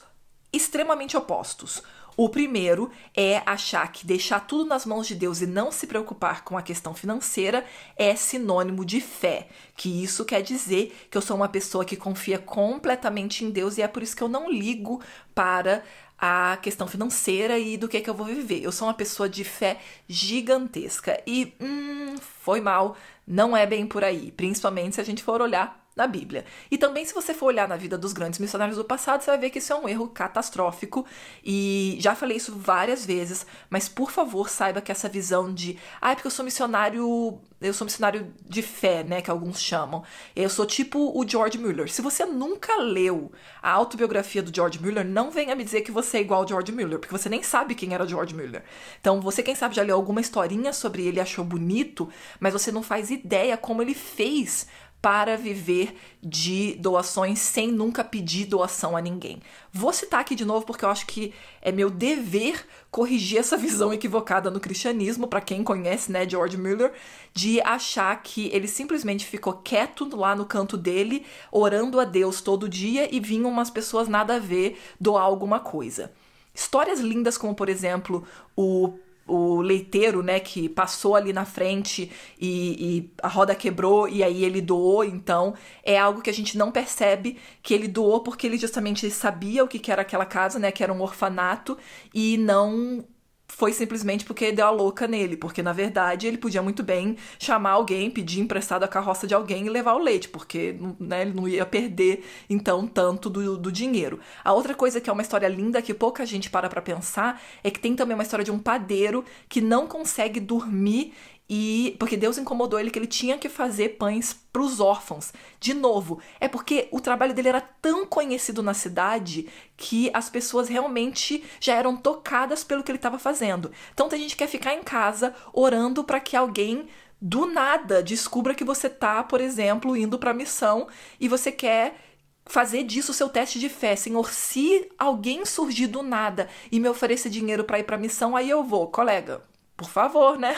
extremamente 0.53 1.17
opostos. 1.17 1.83
O 2.17 2.29
primeiro 2.29 2.91
é 3.15 3.41
achar 3.45 3.89
que 3.91 4.05
deixar 4.05 4.41
tudo 4.41 4.65
nas 4.65 4.85
mãos 4.85 5.07
de 5.07 5.15
Deus 5.15 5.41
e 5.41 5.47
não 5.47 5.71
se 5.71 5.87
preocupar 5.87 6.43
com 6.43 6.57
a 6.57 6.61
questão 6.61 6.93
financeira 6.93 7.65
é 7.95 8.15
sinônimo 8.15 8.83
de 8.83 8.99
fé. 8.99 9.47
Que 9.75 10.03
isso 10.03 10.25
quer 10.25 10.41
dizer 10.41 11.07
que 11.09 11.17
eu 11.17 11.21
sou 11.21 11.35
uma 11.35 11.49
pessoa 11.49 11.85
que 11.85 11.95
confia 11.95 12.37
completamente 12.37 13.45
em 13.45 13.49
Deus 13.49 13.77
e 13.77 13.81
é 13.81 13.87
por 13.87 14.03
isso 14.03 14.15
que 14.15 14.21
eu 14.21 14.29
não 14.29 14.51
ligo 14.51 15.01
para 15.33 15.83
a 16.21 16.57
questão 16.61 16.87
financeira 16.87 17.57
e 17.57 17.77
do 17.77 17.87
que, 17.87 17.97
é 17.97 18.01
que 18.01 18.09
eu 18.09 18.13
vou 18.13 18.27
viver. 18.27 18.61
Eu 18.61 18.71
sou 18.71 18.87
uma 18.87 18.93
pessoa 18.93 19.27
de 19.27 19.43
fé 19.43 19.79
gigantesca 20.07 21.19
e 21.25 21.55
hum, 21.59 22.15
foi 22.19 22.61
mal, 22.61 22.95
não 23.25 23.57
é 23.57 23.65
bem 23.65 23.87
por 23.87 24.03
aí, 24.03 24.31
principalmente 24.31 24.95
se 24.95 25.01
a 25.01 25.03
gente 25.03 25.23
for 25.23 25.41
olhar 25.41 25.80
na 25.95 26.07
Bíblia. 26.07 26.45
E 26.69 26.77
também, 26.77 27.05
se 27.05 27.13
você 27.13 27.33
for 27.33 27.47
olhar 27.47 27.67
na 27.67 27.75
vida 27.75 27.97
dos 27.97 28.13
grandes 28.13 28.39
missionários 28.39 28.77
do 28.77 28.85
passado, 28.85 29.21
você 29.21 29.31
vai 29.31 29.39
ver 29.39 29.49
que 29.49 29.59
isso 29.59 29.73
é 29.73 29.75
um 29.75 29.89
erro 29.89 30.07
catastrófico. 30.07 31.05
E 31.43 31.97
já 31.99 32.15
falei 32.15 32.37
isso 32.37 32.55
várias 32.55 33.05
vezes, 33.05 33.45
mas 33.69 33.89
por 33.89 34.09
favor, 34.09 34.49
saiba 34.49 34.81
que 34.81 34.91
essa 34.91 35.09
visão 35.09 35.53
de, 35.53 35.77
ah, 35.99 36.11
é 36.11 36.15
porque 36.15 36.27
eu 36.27 36.31
sou 36.31 36.45
missionário, 36.45 37.39
eu 37.59 37.73
sou 37.73 37.85
missionário 37.85 38.33
de 38.47 38.61
fé, 38.61 39.03
né, 39.03 39.21
que 39.21 39.29
alguns 39.29 39.61
chamam. 39.61 40.03
Eu 40.33 40.49
sou 40.49 40.65
tipo 40.65 41.11
o 41.19 41.27
George 41.27 41.57
Mueller. 41.57 41.91
Se 41.91 42.01
você 42.01 42.25
nunca 42.25 42.77
leu 42.77 43.31
a 43.61 43.71
autobiografia 43.71 44.41
do 44.41 44.55
George 44.55 44.81
Mueller, 44.81 45.05
não 45.05 45.29
venha 45.29 45.55
me 45.55 45.63
dizer 45.63 45.81
que 45.81 45.91
você 45.91 46.17
é 46.17 46.21
igual 46.21 46.41
ao 46.41 46.47
George 46.47 46.71
Mueller, 46.71 46.99
porque 46.99 47.15
você 47.15 47.27
nem 47.27 47.43
sabe 47.43 47.75
quem 47.75 47.93
era 47.93 48.07
George 48.07 48.33
Mueller. 48.33 48.63
Então, 48.99 49.19
você, 49.19 49.43
quem 49.43 49.55
sabe, 49.55 49.75
já 49.75 49.83
leu 49.83 49.95
alguma 49.95 50.21
historinha 50.21 50.71
sobre 50.71 51.05
ele 51.05 51.19
achou 51.19 51.43
bonito, 51.43 52.09
mas 52.39 52.53
você 52.53 52.71
não 52.71 52.81
faz 52.81 53.11
ideia 53.11 53.57
como 53.57 53.81
ele 53.81 53.93
fez 53.93 54.67
para 55.01 55.35
viver 55.35 55.97
de 56.21 56.75
doações 56.75 57.39
sem 57.39 57.71
nunca 57.71 58.03
pedir 58.03 58.45
doação 58.45 58.95
a 58.95 59.01
ninguém. 59.01 59.41
Vou 59.73 59.91
citar 59.91 60.19
aqui 60.19 60.35
de 60.35 60.45
novo 60.45 60.65
porque 60.65 60.85
eu 60.85 60.89
acho 60.89 61.07
que 61.07 61.33
é 61.59 61.71
meu 61.71 61.89
dever 61.89 62.63
corrigir 62.91 63.39
essa 63.39 63.57
visão 63.57 63.91
equivocada 63.91 64.51
no 64.51 64.59
cristianismo, 64.59 65.27
para 65.27 65.41
quem 65.41 65.63
conhece, 65.63 66.11
né, 66.11 66.29
George 66.29 66.55
Mueller, 66.55 66.93
de 67.33 67.59
achar 67.61 68.21
que 68.21 68.49
ele 68.53 68.67
simplesmente 68.67 69.25
ficou 69.25 69.53
quieto 69.53 70.07
lá 70.15 70.35
no 70.35 70.45
canto 70.45 70.77
dele, 70.77 71.25
orando 71.51 71.99
a 71.99 72.05
Deus 72.05 72.41
todo 72.41 72.69
dia 72.69 73.13
e 73.13 73.19
vinham 73.19 73.49
umas 73.49 73.71
pessoas 73.71 74.07
nada 74.07 74.35
a 74.35 74.39
ver 74.39 74.79
doar 74.99 75.23
alguma 75.23 75.59
coisa. 75.59 76.11
Histórias 76.53 76.99
lindas 76.99 77.37
como, 77.37 77.55
por 77.55 77.69
exemplo, 77.69 78.27
o 78.55 78.99
o 79.27 79.61
leiteiro, 79.61 80.21
né, 80.21 80.39
que 80.39 80.67
passou 80.67 81.15
ali 81.15 81.31
na 81.31 81.45
frente 81.45 82.11
e, 82.39 82.97
e, 82.97 83.11
a 83.21 83.27
roda 83.27 83.55
quebrou 83.55 84.07
e 84.07 84.23
aí 84.23 84.43
ele 84.43 84.61
doou, 84.61 85.03
então 85.03 85.53
é 85.83 85.97
algo 85.97 86.21
que 86.21 86.29
a 86.29 86.33
gente 86.33 86.57
não 86.57 86.71
percebe 86.71 87.37
que 87.61 87.73
ele 87.73 87.87
doou 87.87 88.21
porque 88.21 88.47
ele 88.47 88.57
justamente 88.57 89.09
sabia 89.11 89.63
o 89.63 89.67
que, 89.67 89.79
que 89.79 89.91
era 89.91 90.01
aquela 90.01 90.25
casa, 90.25 90.59
né, 90.59 90.71
que 90.71 90.83
era 90.83 90.93
um 90.93 91.01
orfanato 91.01 91.77
e 92.13 92.37
não 92.37 93.05
foi 93.51 93.73
simplesmente 93.73 94.23
porque 94.23 94.51
deu 94.51 94.65
a 94.65 94.69
louca 94.71 95.07
nele, 95.07 95.35
porque 95.35 95.61
na 95.61 95.73
verdade 95.73 96.25
ele 96.25 96.37
podia 96.37 96.61
muito 96.61 96.81
bem 96.81 97.17
chamar 97.37 97.71
alguém, 97.71 98.09
pedir 98.09 98.39
emprestado 98.39 98.83
a 98.83 98.87
carroça 98.87 99.27
de 99.27 99.35
alguém 99.35 99.67
e 99.67 99.69
levar 99.69 99.93
o 99.93 99.99
leite, 99.99 100.29
porque 100.29 100.77
né, 100.99 101.21
ele 101.21 101.33
não 101.33 101.47
ia 101.47 101.65
perder 101.65 102.25
então 102.49 102.87
tanto 102.87 103.29
do, 103.29 103.57
do 103.57 103.71
dinheiro. 103.71 104.19
A 104.43 104.53
outra 104.53 104.73
coisa 104.73 105.01
que 105.01 105.09
é 105.09 105.13
uma 105.13 105.21
história 105.21 105.47
linda 105.47 105.81
que 105.81 105.93
pouca 105.93 106.25
gente 106.25 106.49
para 106.49 106.69
pra 106.69 106.81
pensar 106.81 107.41
é 107.63 107.69
que 107.69 107.79
tem 107.79 107.93
também 107.93 108.15
uma 108.15 108.23
história 108.23 108.45
de 108.45 108.51
um 108.51 108.57
padeiro 108.57 109.23
que 109.49 109.59
não 109.59 109.85
consegue 109.85 110.39
dormir 110.39 111.13
e 111.53 111.97
porque 111.99 112.15
Deus 112.15 112.37
incomodou 112.37 112.79
ele 112.79 112.89
que 112.89 112.97
ele 112.97 113.05
tinha 113.05 113.37
que 113.37 113.49
fazer 113.49 113.97
pães 113.97 114.33
para 114.53 114.61
os 114.61 114.79
órfãos. 114.79 115.33
De 115.59 115.73
novo, 115.73 116.21
é 116.39 116.47
porque 116.47 116.87
o 116.91 117.01
trabalho 117.01 117.33
dele 117.33 117.49
era 117.49 117.59
tão 117.59 118.05
conhecido 118.05 118.63
na 118.63 118.73
cidade 118.73 119.49
que 119.75 120.09
as 120.13 120.29
pessoas 120.29 120.69
realmente 120.69 121.43
já 121.59 121.75
eram 121.75 121.97
tocadas 121.97 122.63
pelo 122.63 122.81
que 122.81 122.89
ele 122.89 122.97
estava 122.97 123.19
fazendo. 123.19 123.69
Então 123.93 124.07
tem 124.07 124.21
gente 124.21 124.31
que 124.31 124.37
quer 124.37 124.47
ficar 124.47 124.73
em 124.73 124.81
casa 124.81 125.35
orando 125.51 126.05
para 126.05 126.21
que 126.21 126.37
alguém 126.37 126.87
do 127.21 127.45
nada 127.45 128.01
descubra 128.01 128.55
que 128.55 128.63
você 128.63 128.89
tá, 128.89 129.21
por 129.21 129.41
exemplo, 129.41 129.97
indo 129.97 130.17
para 130.17 130.33
missão 130.33 130.87
e 131.19 131.27
você 131.27 131.51
quer 131.51 131.97
fazer 132.45 132.83
disso 132.83 133.13
seu 133.13 133.27
teste 133.27 133.59
de 133.59 133.67
fé. 133.67 133.97
Senhor, 133.97 134.31
se 134.31 134.89
alguém 134.97 135.45
surgir 135.45 135.87
do 135.87 136.01
nada 136.01 136.47
e 136.71 136.79
me 136.79 136.87
oferecer 136.87 137.29
dinheiro 137.29 137.65
para 137.65 137.77
ir 137.77 137.83
para 137.83 137.97
missão, 137.97 138.37
aí 138.37 138.49
eu 138.49 138.63
vou, 138.63 138.87
colega 138.87 139.50
por 139.81 139.89
favor, 139.89 140.37
né? 140.37 140.55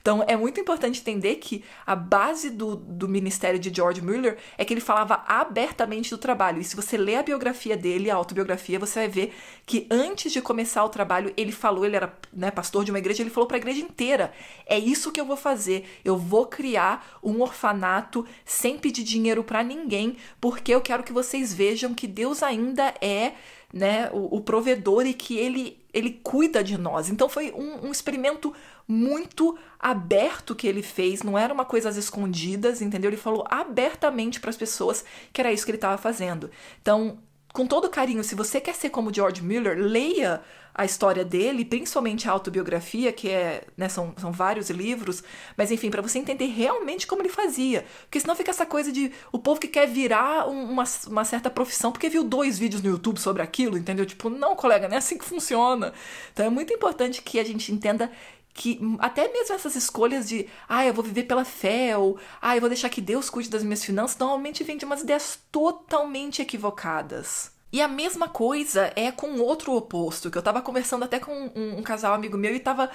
Então 0.00 0.24
é 0.26 0.36
muito 0.36 0.60
importante 0.60 1.00
entender 1.00 1.36
que 1.36 1.64
a 1.86 1.94
base 1.94 2.50
do, 2.50 2.76
do 2.76 3.08
ministério 3.08 3.58
de 3.58 3.72
George 3.74 4.00
Mueller 4.00 4.38
é 4.56 4.64
que 4.64 4.72
ele 4.72 4.80
falava 4.80 5.22
abertamente 5.26 6.10
do 6.10 6.18
trabalho. 6.18 6.60
E 6.60 6.64
se 6.64 6.74
você 6.74 6.96
lê 6.96 7.16
a 7.16 7.22
biografia 7.22 7.76
dele, 7.76 8.10
a 8.10 8.14
autobiografia, 8.14 8.78
você 8.78 9.00
vai 9.00 9.08
ver 9.08 9.34
que 9.66 9.86
antes 9.90 10.32
de 10.32 10.40
começar 10.40 10.84
o 10.84 10.88
trabalho, 10.88 11.32
ele 11.36 11.52
falou, 11.52 11.84
ele 11.84 11.96
era 11.96 12.12
né, 12.32 12.50
pastor 12.50 12.84
de 12.84 12.90
uma 12.90 12.98
igreja, 12.98 13.22
ele 13.22 13.30
falou 13.30 13.46
para 13.46 13.56
a 13.56 13.60
igreja 13.60 13.80
inteira: 13.80 14.32
é 14.66 14.78
isso 14.78 15.12
que 15.12 15.20
eu 15.20 15.24
vou 15.24 15.36
fazer. 15.36 15.84
Eu 16.04 16.16
vou 16.16 16.46
criar 16.46 17.18
um 17.22 17.40
orfanato 17.42 18.26
sem 18.44 18.78
pedir 18.78 19.02
dinheiro 19.02 19.44
para 19.44 19.62
ninguém, 19.62 20.16
porque 20.40 20.74
eu 20.74 20.80
quero 20.80 21.02
que 21.02 21.12
vocês 21.12 21.52
vejam 21.52 21.94
que 21.94 22.06
Deus 22.06 22.42
ainda 22.42 22.94
é 23.00 23.32
né, 23.72 24.10
o, 24.12 24.36
o 24.36 24.40
provedor 24.40 25.06
e 25.06 25.14
que 25.14 25.36
ele, 25.36 25.78
ele 25.92 26.20
cuida 26.22 26.62
de 26.62 26.76
nós. 26.76 27.08
Então 27.08 27.28
foi 27.28 27.52
um, 27.52 27.86
um 27.86 27.90
experimento 27.90 28.54
muito 28.86 29.56
aberto 29.78 30.54
que 30.54 30.66
ele 30.66 30.82
fez, 30.82 31.22
não 31.22 31.38
era 31.38 31.54
uma 31.54 31.64
coisa 31.64 31.88
às 31.88 31.96
escondidas, 31.96 32.82
entendeu? 32.82 33.10
Ele 33.10 33.16
falou 33.16 33.44
abertamente 33.48 34.40
para 34.40 34.50
as 34.50 34.56
pessoas 34.56 35.04
que 35.32 35.40
era 35.40 35.52
isso 35.52 35.64
que 35.64 35.70
ele 35.70 35.78
estava 35.78 35.96
fazendo. 35.96 36.50
Então, 36.82 37.18
com 37.52 37.66
todo 37.66 37.90
carinho, 37.90 38.22
se 38.22 38.34
você 38.34 38.60
quer 38.60 38.74
ser 38.74 38.90
como 38.90 39.12
George 39.12 39.42
Miller, 39.42 39.76
leia 39.76 40.40
a 40.72 40.84
história 40.84 41.24
dele, 41.24 41.64
principalmente 41.64 42.28
a 42.28 42.32
autobiografia, 42.32 43.12
que 43.12 43.28
é, 43.28 43.64
né, 43.76 43.88
são, 43.88 44.14
são 44.16 44.30
vários 44.30 44.70
livros, 44.70 45.22
mas 45.56 45.70
enfim, 45.70 45.90
para 45.90 46.00
você 46.00 46.18
entender 46.18 46.46
realmente 46.46 47.06
como 47.06 47.22
ele 47.22 47.28
fazia. 47.28 47.84
Porque 48.02 48.20
senão 48.20 48.36
fica 48.36 48.50
essa 48.50 48.64
coisa 48.64 48.92
de 48.92 49.12
o 49.32 49.38
povo 49.38 49.60
que 49.60 49.66
quer 49.66 49.88
virar 49.88 50.48
uma, 50.48 50.84
uma 51.08 51.24
certa 51.24 51.50
profissão 51.50 51.90
porque 51.90 52.08
viu 52.08 52.22
dois 52.22 52.58
vídeos 52.58 52.82
no 52.82 52.90
YouTube 52.90 53.18
sobre 53.18 53.42
aquilo, 53.42 53.76
entendeu? 53.76 54.06
Tipo, 54.06 54.30
não, 54.30 54.54
colega, 54.54 54.88
não 54.88 54.94
é 54.94 54.98
assim 54.98 55.18
que 55.18 55.24
funciona. 55.24 55.92
Então 56.32 56.46
é 56.46 56.50
muito 56.50 56.72
importante 56.72 57.20
que 57.20 57.40
a 57.40 57.44
gente 57.44 57.72
entenda 57.72 58.10
que 58.52 58.80
até 58.98 59.28
mesmo 59.32 59.54
essas 59.54 59.76
escolhas 59.76 60.28
de 60.28 60.48
ah, 60.68 60.84
eu 60.84 60.92
vou 60.94 61.04
viver 61.04 61.24
pela 61.24 61.44
fé, 61.44 61.96
ou 61.96 62.18
ah, 62.40 62.56
eu 62.56 62.60
vou 62.60 62.68
deixar 62.68 62.88
que 62.88 63.00
Deus 63.00 63.30
cuide 63.30 63.50
das 63.50 63.62
minhas 63.62 63.84
finanças, 63.84 64.18
normalmente 64.18 64.64
vem 64.64 64.76
de 64.76 64.84
umas 64.84 65.02
ideias 65.02 65.38
totalmente 65.50 66.42
equivocadas. 66.42 67.52
E 67.72 67.80
a 67.80 67.86
mesma 67.86 68.28
coisa 68.28 68.92
é 68.96 69.12
com 69.12 69.38
outro 69.38 69.74
oposto, 69.74 70.28
que 70.28 70.36
eu 70.36 70.42
tava 70.42 70.60
conversando 70.60 71.04
até 71.04 71.20
com 71.20 71.52
um, 71.54 71.78
um 71.78 71.82
casal 71.82 72.12
amigo 72.14 72.36
meu 72.36 72.54
e 72.54 72.58
tava 72.58 72.90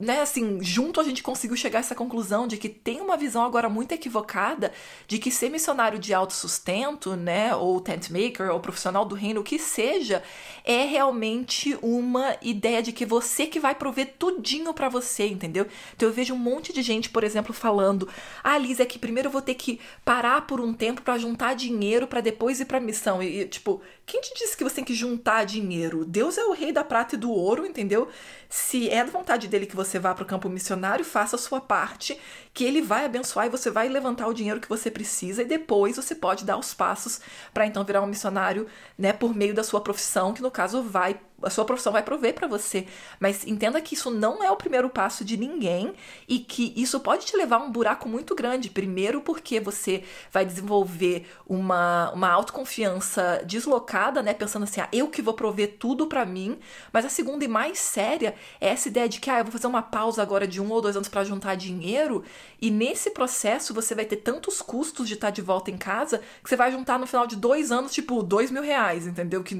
né, 0.00 0.22
assim, 0.22 0.58
junto 0.62 0.98
a 0.98 1.04
gente 1.04 1.22
conseguiu 1.22 1.56
chegar 1.56 1.78
a 1.78 1.80
essa 1.80 1.94
conclusão 1.94 2.46
de 2.46 2.56
que 2.56 2.70
tem 2.70 3.02
uma 3.02 3.18
visão 3.18 3.44
agora 3.44 3.68
muito 3.68 3.92
equivocada 3.92 4.72
de 5.06 5.18
que 5.18 5.30
ser 5.30 5.50
missionário 5.50 5.98
de 5.98 6.14
autossustento, 6.14 7.14
né, 7.14 7.54
ou 7.54 7.78
tent 7.80 8.08
maker, 8.10 8.50
ou 8.50 8.60
profissional 8.60 9.04
do 9.04 9.14
reino, 9.14 9.42
o 9.42 9.44
que 9.44 9.58
seja, 9.58 10.22
é 10.64 10.86
realmente 10.86 11.78
uma 11.82 12.34
ideia 12.40 12.82
de 12.82 12.92
que 12.92 13.04
você 13.04 13.46
que 13.46 13.60
vai 13.60 13.74
prover 13.74 14.14
tudinho 14.18 14.72
para 14.72 14.88
você, 14.88 15.26
entendeu? 15.26 15.66
Então 15.94 16.08
eu 16.08 16.14
vejo 16.14 16.32
um 16.32 16.38
monte 16.38 16.72
de 16.72 16.80
gente, 16.80 17.10
por 17.10 17.22
exemplo, 17.22 17.52
falando: 17.52 18.08
"Ah, 18.42 18.56
Liz, 18.56 18.80
é 18.80 18.86
que 18.86 18.98
primeiro 18.98 19.28
eu 19.28 19.32
vou 19.32 19.42
ter 19.42 19.54
que 19.54 19.78
parar 20.04 20.46
por 20.46 20.60
um 20.60 20.72
tempo 20.72 21.02
para 21.02 21.18
juntar 21.18 21.54
dinheiro 21.54 22.06
para 22.06 22.20
depois 22.20 22.60
ir 22.60 22.64
para 22.64 22.80
missão". 22.80 23.22
E 23.22 23.46
tipo, 23.46 23.82
quem 24.10 24.20
te 24.20 24.34
disse 24.34 24.56
que 24.56 24.64
você 24.64 24.74
tem 24.74 24.84
que 24.84 24.92
juntar 24.92 25.44
dinheiro? 25.44 26.04
Deus 26.04 26.36
é 26.36 26.44
o 26.44 26.52
rei 26.52 26.72
da 26.72 26.82
prata 26.82 27.14
e 27.14 27.18
do 27.18 27.30
ouro, 27.30 27.64
entendeu? 27.64 28.08
Se 28.48 28.90
é 28.90 29.04
da 29.04 29.10
vontade 29.10 29.46
dele 29.46 29.66
que 29.66 29.76
você 29.76 30.00
vá 30.00 30.12
para 30.12 30.24
o 30.24 30.26
campo 30.26 30.48
missionário, 30.48 31.04
faça 31.04 31.36
a 31.36 31.38
sua 31.38 31.60
parte, 31.60 32.18
que 32.52 32.64
ele 32.64 32.82
vai 32.82 33.04
abençoar 33.04 33.46
e 33.46 33.50
você 33.50 33.70
vai 33.70 33.88
levantar 33.88 34.26
o 34.26 34.34
dinheiro 34.34 34.60
que 34.60 34.68
você 34.68 34.90
precisa 34.90 35.42
e 35.42 35.46
depois 35.46 35.96
você 35.96 36.14
pode 36.14 36.44
dar 36.44 36.56
os 36.56 36.74
passos 36.74 37.20
para 37.54 37.66
então 37.66 37.84
virar 37.84 38.02
um 38.02 38.06
missionário, 38.06 38.66
né, 38.98 39.12
por 39.12 39.34
meio 39.34 39.54
da 39.54 39.62
sua 39.62 39.80
profissão, 39.80 40.34
que 40.34 40.42
no 40.42 40.50
caso 40.50 40.82
vai 40.82 41.18
a 41.42 41.50
sua 41.50 41.64
profissão 41.64 41.92
vai 41.92 42.02
prover 42.02 42.34
para 42.34 42.46
você. 42.46 42.86
Mas 43.18 43.46
entenda 43.46 43.80
que 43.80 43.94
isso 43.94 44.10
não 44.10 44.42
é 44.42 44.50
o 44.50 44.56
primeiro 44.56 44.88
passo 44.88 45.24
de 45.24 45.36
ninguém 45.36 45.94
e 46.28 46.38
que 46.38 46.72
isso 46.76 47.00
pode 47.00 47.26
te 47.26 47.36
levar 47.36 47.56
a 47.56 47.60
um 47.60 47.70
buraco 47.70 48.08
muito 48.08 48.34
grande. 48.34 48.70
Primeiro, 48.70 49.20
porque 49.20 49.58
você 49.60 50.04
vai 50.30 50.44
desenvolver 50.44 51.26
uma, 51.46 52.10
uma 52.12 52.28
autoconfiança 52.28 53.42
deslocada, 53.46 54.22
né? 54.22 54.34
Pensando 54.34 54.64
assim, 54.64 54.80
ah, 54.80 54.88
eu 54.92 55.08
que 55.08 55.22
vou 55.22 55.34
prover 55.34 55.76
tudo 55.78 56.06
para 56.06 56.26
mim. 56.26 56.58
Mas 56.92 57.04
a 57.04 57.08
segunda 57.08 57.44
e 57.44 57.48
mais 57.48 57.78
séria 57.78 58.34
é 58.60 58.68
essa 58.68 58.88
ideia 58.88 59.08
de 59.08 59.20
que, 59.20 59.30
ah, 59.30 59.38
eu 59.38 59.44
vou 59.44 59.52
fazer 59.52 59.66
uma 59.66 59.82
pausa 59.82 60.22
agora 60.22 60.46
de 60.46 60.60
um 60.60 60.70
ou 60.70 60.80
dois 60.80 60.96
anos 60.96 61.08
para 61.08 61.24
juntar 61.24 61.54
dinheiro. 61.54 62.22
E 62.60 62.70
nesse 62.70 63.10
processo 63.10 63.72
você 63.72 63.94
vai 63.94 64.04
ter 64.04 64.16
tantos 64.16 64.60
custos 64.60 65.08
de 65.08 65.14
estar 65.14 65.30
de 65.30 65.40
volta 65.40 65.70
em 65.70 65.78
casa 65.78 66.20
que 66.42 66.48
você 66.48 66.56
vai 66.56 66.70
juntar 66.70 66.98
no 66.98 67.06
final 67.06 67.26
de 67.26 67.36
dois 67.36 67.72
anos, 67.72 67.92
tipo, 67.92 68.22
dois 68.22 68.50
mil 68.50 68.62
reais, 68.62 69.06
entendeu? 69.06 69.42
Que 69.42 69.56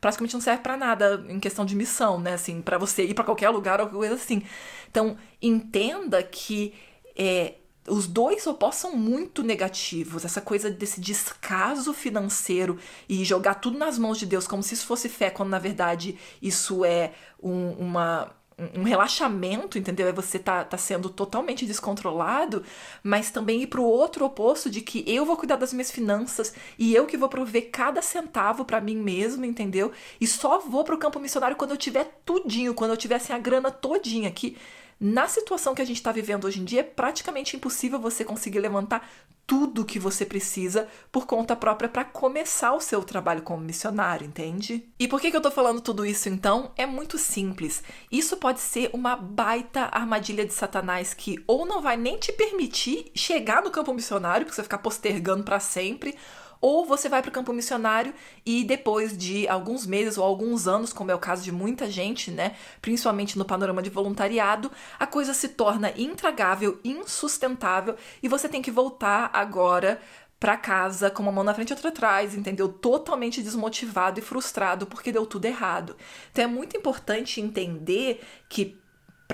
praticamente 0.00 0.34
não 0.34 0.40
serve 0.40 0.62
para 0.62 0.76
nada 0.76 1.24
em 1.28 1.38
questão 1.38 1.64
de 1.64 1.74
missão, 1.76 2.18
né? 2.18 2.34
Assim, 2.34 2.62
para 2.62 2.78
você 2.78 3.04
ir 3.04 3.14
para 3.14 3.24
qualquer 3.24 3.50
lugar 3.50 3.80
ou 3.80 3.88
coisa 3.88 4.14
assim. 4.14 4.42
Então, 4.90 5.16
entenda 5.42 6.22
que 6.22 6.74
é, 7.16 7.54
os 7.88 8.06
dois 8.06 8.46
opostos 8.46 8.80
são 8.82 8.96
muito 8.96 9.42
negativos. 9.42 10.24
Essa 10.24 10.40
coisa 10.40 10.70
desse 10.70 11.00
descaso 11.00 11.92
financeiro 11.92 12.78
e 13.08 13.24
jogar 13.24 13.54
tudo 13.56 13.78
nas 13.78 13.98
mãos 13.98 14.18
de 14.18 14.26
Deus 14.26 14.46
como 14.46 14.62
se 14.62 14.74
isso 14.74 14.86
fosse 14.86 15.08
fé, 15.08 15.30
quando 15.30 15.50
na 15.50 15.58
verdade 15.58 16.18
isso 16.40 16.84
é 16.84 17.12
um, 17.42 17.72
uma 17.72 18.34
um 18.74 18.82
relaxamento, 18.82 19.78
entendeu? 19.78 20.06
É 20.08 20.12
você 20.12 20.38
tá, 20.38 20.64
tá 20.64 20.76
sendo 20.78 21.08
totalmente 21.08 21.66
descontrolado, 21.66 22.64
mas 23.02 23.30
também 23.30 23.62
ir 23.62 23.66
pro 23.66 23.82
outro 23.82 24.24
oposto 24.24 24.70
de 24.70 24.80
que 24.80 25.04
eu 25.06 25.24
vou 25.24 25.36
cuidar 25.36 25.56
das 25.56 25.72
minhas 25.72 25.90
finanças 25.90 26.54
e 26.78 26.94
eu 26.94 27.06
que 27.06 27.16
vou 27.16 27.28
prover 27.28 27.70
cada 27.70 28.00
centavo 28.00 28.64
para 28.64 28.80
mim 28.80 28.96
mesmo, 28.96 29.44
entendeu? 29.44 29.92
E 30.20 30.26
só 30.26 30.60
vou 30.60 30.84
pro 30.84 30.98
campo 30.98 31.18
missionário 31.18 31.56
quando 31.56 31.72
eu 31.72 31.76
tiver 31.76 32.20
tudinho, 32.24 32.74
quando 32.74 32.92
eu 32.92 32.96
tiver 32.96 33.16
assim, 33.16 33.32
a 33.32 33.38
grana 33.38 33.70
todinha 33.70 34.28
aqui. 34.28 34.56
Na 34.98 35.28
situação 35.28 35.74
que 35.74 35.82
a 35.82 35.84
gente 35.84 35.96
está 35.96 36.12
vivendo 36.12 36.44
hoje 36.44 36.60
em 36.60 36.64
dia, 36.64 36.80
é 36.80 36.84
praticamente 36.84 37.56
impossível 37.56 37.98
você 37.98 38.24
conseguir 38.24 38.60
levantar 38.60 39.08
tudo 39.46 39.84
que 39.84 39.98
você 39.98 40.24
precisa 40.24 40.88
por 41.12 41.26
conta 41.26 41.54
própria 41.54 41.88
para 41.88 42.04
começar 42.04 42.72
o 42.72 42.80
seu 42.80 43.02
trabalho 43.02 43.42
como 43.42 43.62
missionário, 43.62 44.26
entende? 44.26 44.88
E 44.98 45.06
por 45.06 45.20
que, 45.20 45.30
que 45.30 45.36
eu 45.36 45.42
tô 45.42 45.50
falando 45.50 45.80
tudo 45.80 46.06
isso 46.06 46.28
então? 46.28 46.72
É 46.76 46.86
muito 46.86 47.18
simples. 47.18 47.82
Isso 48.10 48.36
pode 48.36 48.60
ser 48.60 48.90
uma 48.92 49.16
baita 49.16 49.88
armadilha 49.92 50.46
de 50.46 50.54
Satanás 50.54 51.12
que 51.12 51.42
ou 51.46 51.66
não 51.66 51.82
vai 51.82 51.96
nem 51.96 52.18
te 52.18 52.32
permitir 52.32 53.10
chegar 53.14 53.62
no 53.62 53.70
campo 53.70 53.92
missionário, 53.92 54.46
porque 54.46 54.54
você 54.54 54.62
vai 54.62 54.66
ficar 54.66 54.78
postergando 54.78 55.44
para 55.44 55.60
sempre, 55.60 56.16
ou 56.64 56.86
você 56.86 57.10
vai 57.10 57.20
para 57.20 57.28
o 57.28 57.32
campo 57.32 57.52
missionário 57.52 58.14
e 58.46 58.64
depois 58.64 59.14
de 59.14 59.46
alguns 59.46 59.84
meses 59.84 60.16
ou 60.16 60.24
alguns 60.24 60.66
anos, 60.66 60.94
como 60.94 61.10
é 61.10 61.14
o 61.14 61.18
caso 61.18 61.44
de 61.44 61.52
muita 61.52 61.90
gente, 61.90 62.30
né, 62.30 62.56
principalmente 62.80 63.36
no 63.36 63.44
panorama 63.44 63.82
de 63.82 63.90
voluntariado, 63.90 64.72
a 64.98 65.06
coisa 65.06 65.34
se 65.34 65.48
torna 65.48 65.92
intragável, 65.94 66.80
insustentável 66.82 67.96
e 68.22 68.28
você 68.28 68.48
tem 68.48 68.62
que 68.62 68.70
voltar 68.70 69.28
agora 69.34 70.00
para 70.40 70.56
casa 70.56 71.10
com 71.10 71.22
uma 71.22 71.32
mão 71.32 71.44
na 71.44 71.52
frente 71.52 71.68
e 71.68 71.74
outra 71.74 71.90
atrás, 71.90 72.34
entendeu? 72.34 72.68
Totalmente 72.70 73.42
desmotivado 73.42 74.18
e 74.18 74.22
frustrado 74.22 74.86
porque 74.86 75.12
deu 75.12 75.26
tudo 75.26 75.44
errado. 75.44 75.94
Então 76.32 76.44
é 76.44 76.46
muito 76.46 76.78
importante 76.78 77.42
entender 77.42 78.22
que 78.48 78.82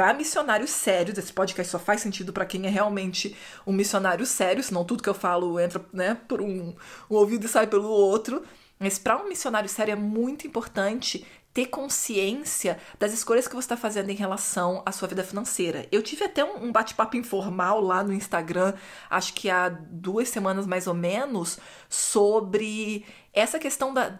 para 0.00 0.14
missionários 0.14 0.71
sérios, 0.71 1.19
esse 1.19 1.30
podcast 1.30 1.71
só 1.71 1.78
faz 1.78 2.00
sentido 2.00 2.33
para 2.33 2.47
quem 2.47 2.66
é 2.66 2.71
realmente 2.71 3.37
um 3.66 3.73
missionário 3.75 4.25
sério, 4.25 4.62
senão 4.62 4.83
tudo 4.83 5.02
que 5.02 5.09
eu 5.11 5.14
falo 5.14 5.61
entra 5.61 5.85
né, 5.92 6.16
por 6.26 6.40
um, 6.40 6.75
um 7.11 7.16
ouvido 7.16 7.45
e 7.45 7.49
sai 7.50 7.66
pelo 7.66 7.90
outro. 7.90 8.42
Mas 8.78 8.99
para 8.99 9.23
um 9.23 9.28
missionário 9.28 9.69
sério 9.69 9.92
é 9.92 9.97
muito 9.97 10.47
importante 10.47 11.26
ter 11.52 11.66
consciência 11.66 12.78
das 12.99 13.12
escolhas 13.12 13.47
que 13.47 13.54
você 13.54 13.66
está 13.66 13.76
fazendo 13.76 14.09
em 14.09 14.14
relação 14.14 14.83
à 14.87 14.90
sua 14.90 15.07
vida 15.07 15.23
financeira. 15.23 15.87
Eu 15.92 16.02
tive 16.02 16.25
até 16.25 16.42
um 16.42 16.73
bate-papo 16.73 17.19
informal 17.19 17.78
lá 17.83 18.02
no 18.02 18.14
Instagram, 18.14 18.73
acho 19.11 19.35
que 19.35 19.50
há 19.50 19.69
duas 19.69 20.30
semanas 20.30 20.66
mais 20.66 20.87
ou 20.87 20.95
menos, 20.95 21.59
sobre 21.90 23.04
essa 23.35 23.59
questão 23.59 23.92
da, 23.92 24.19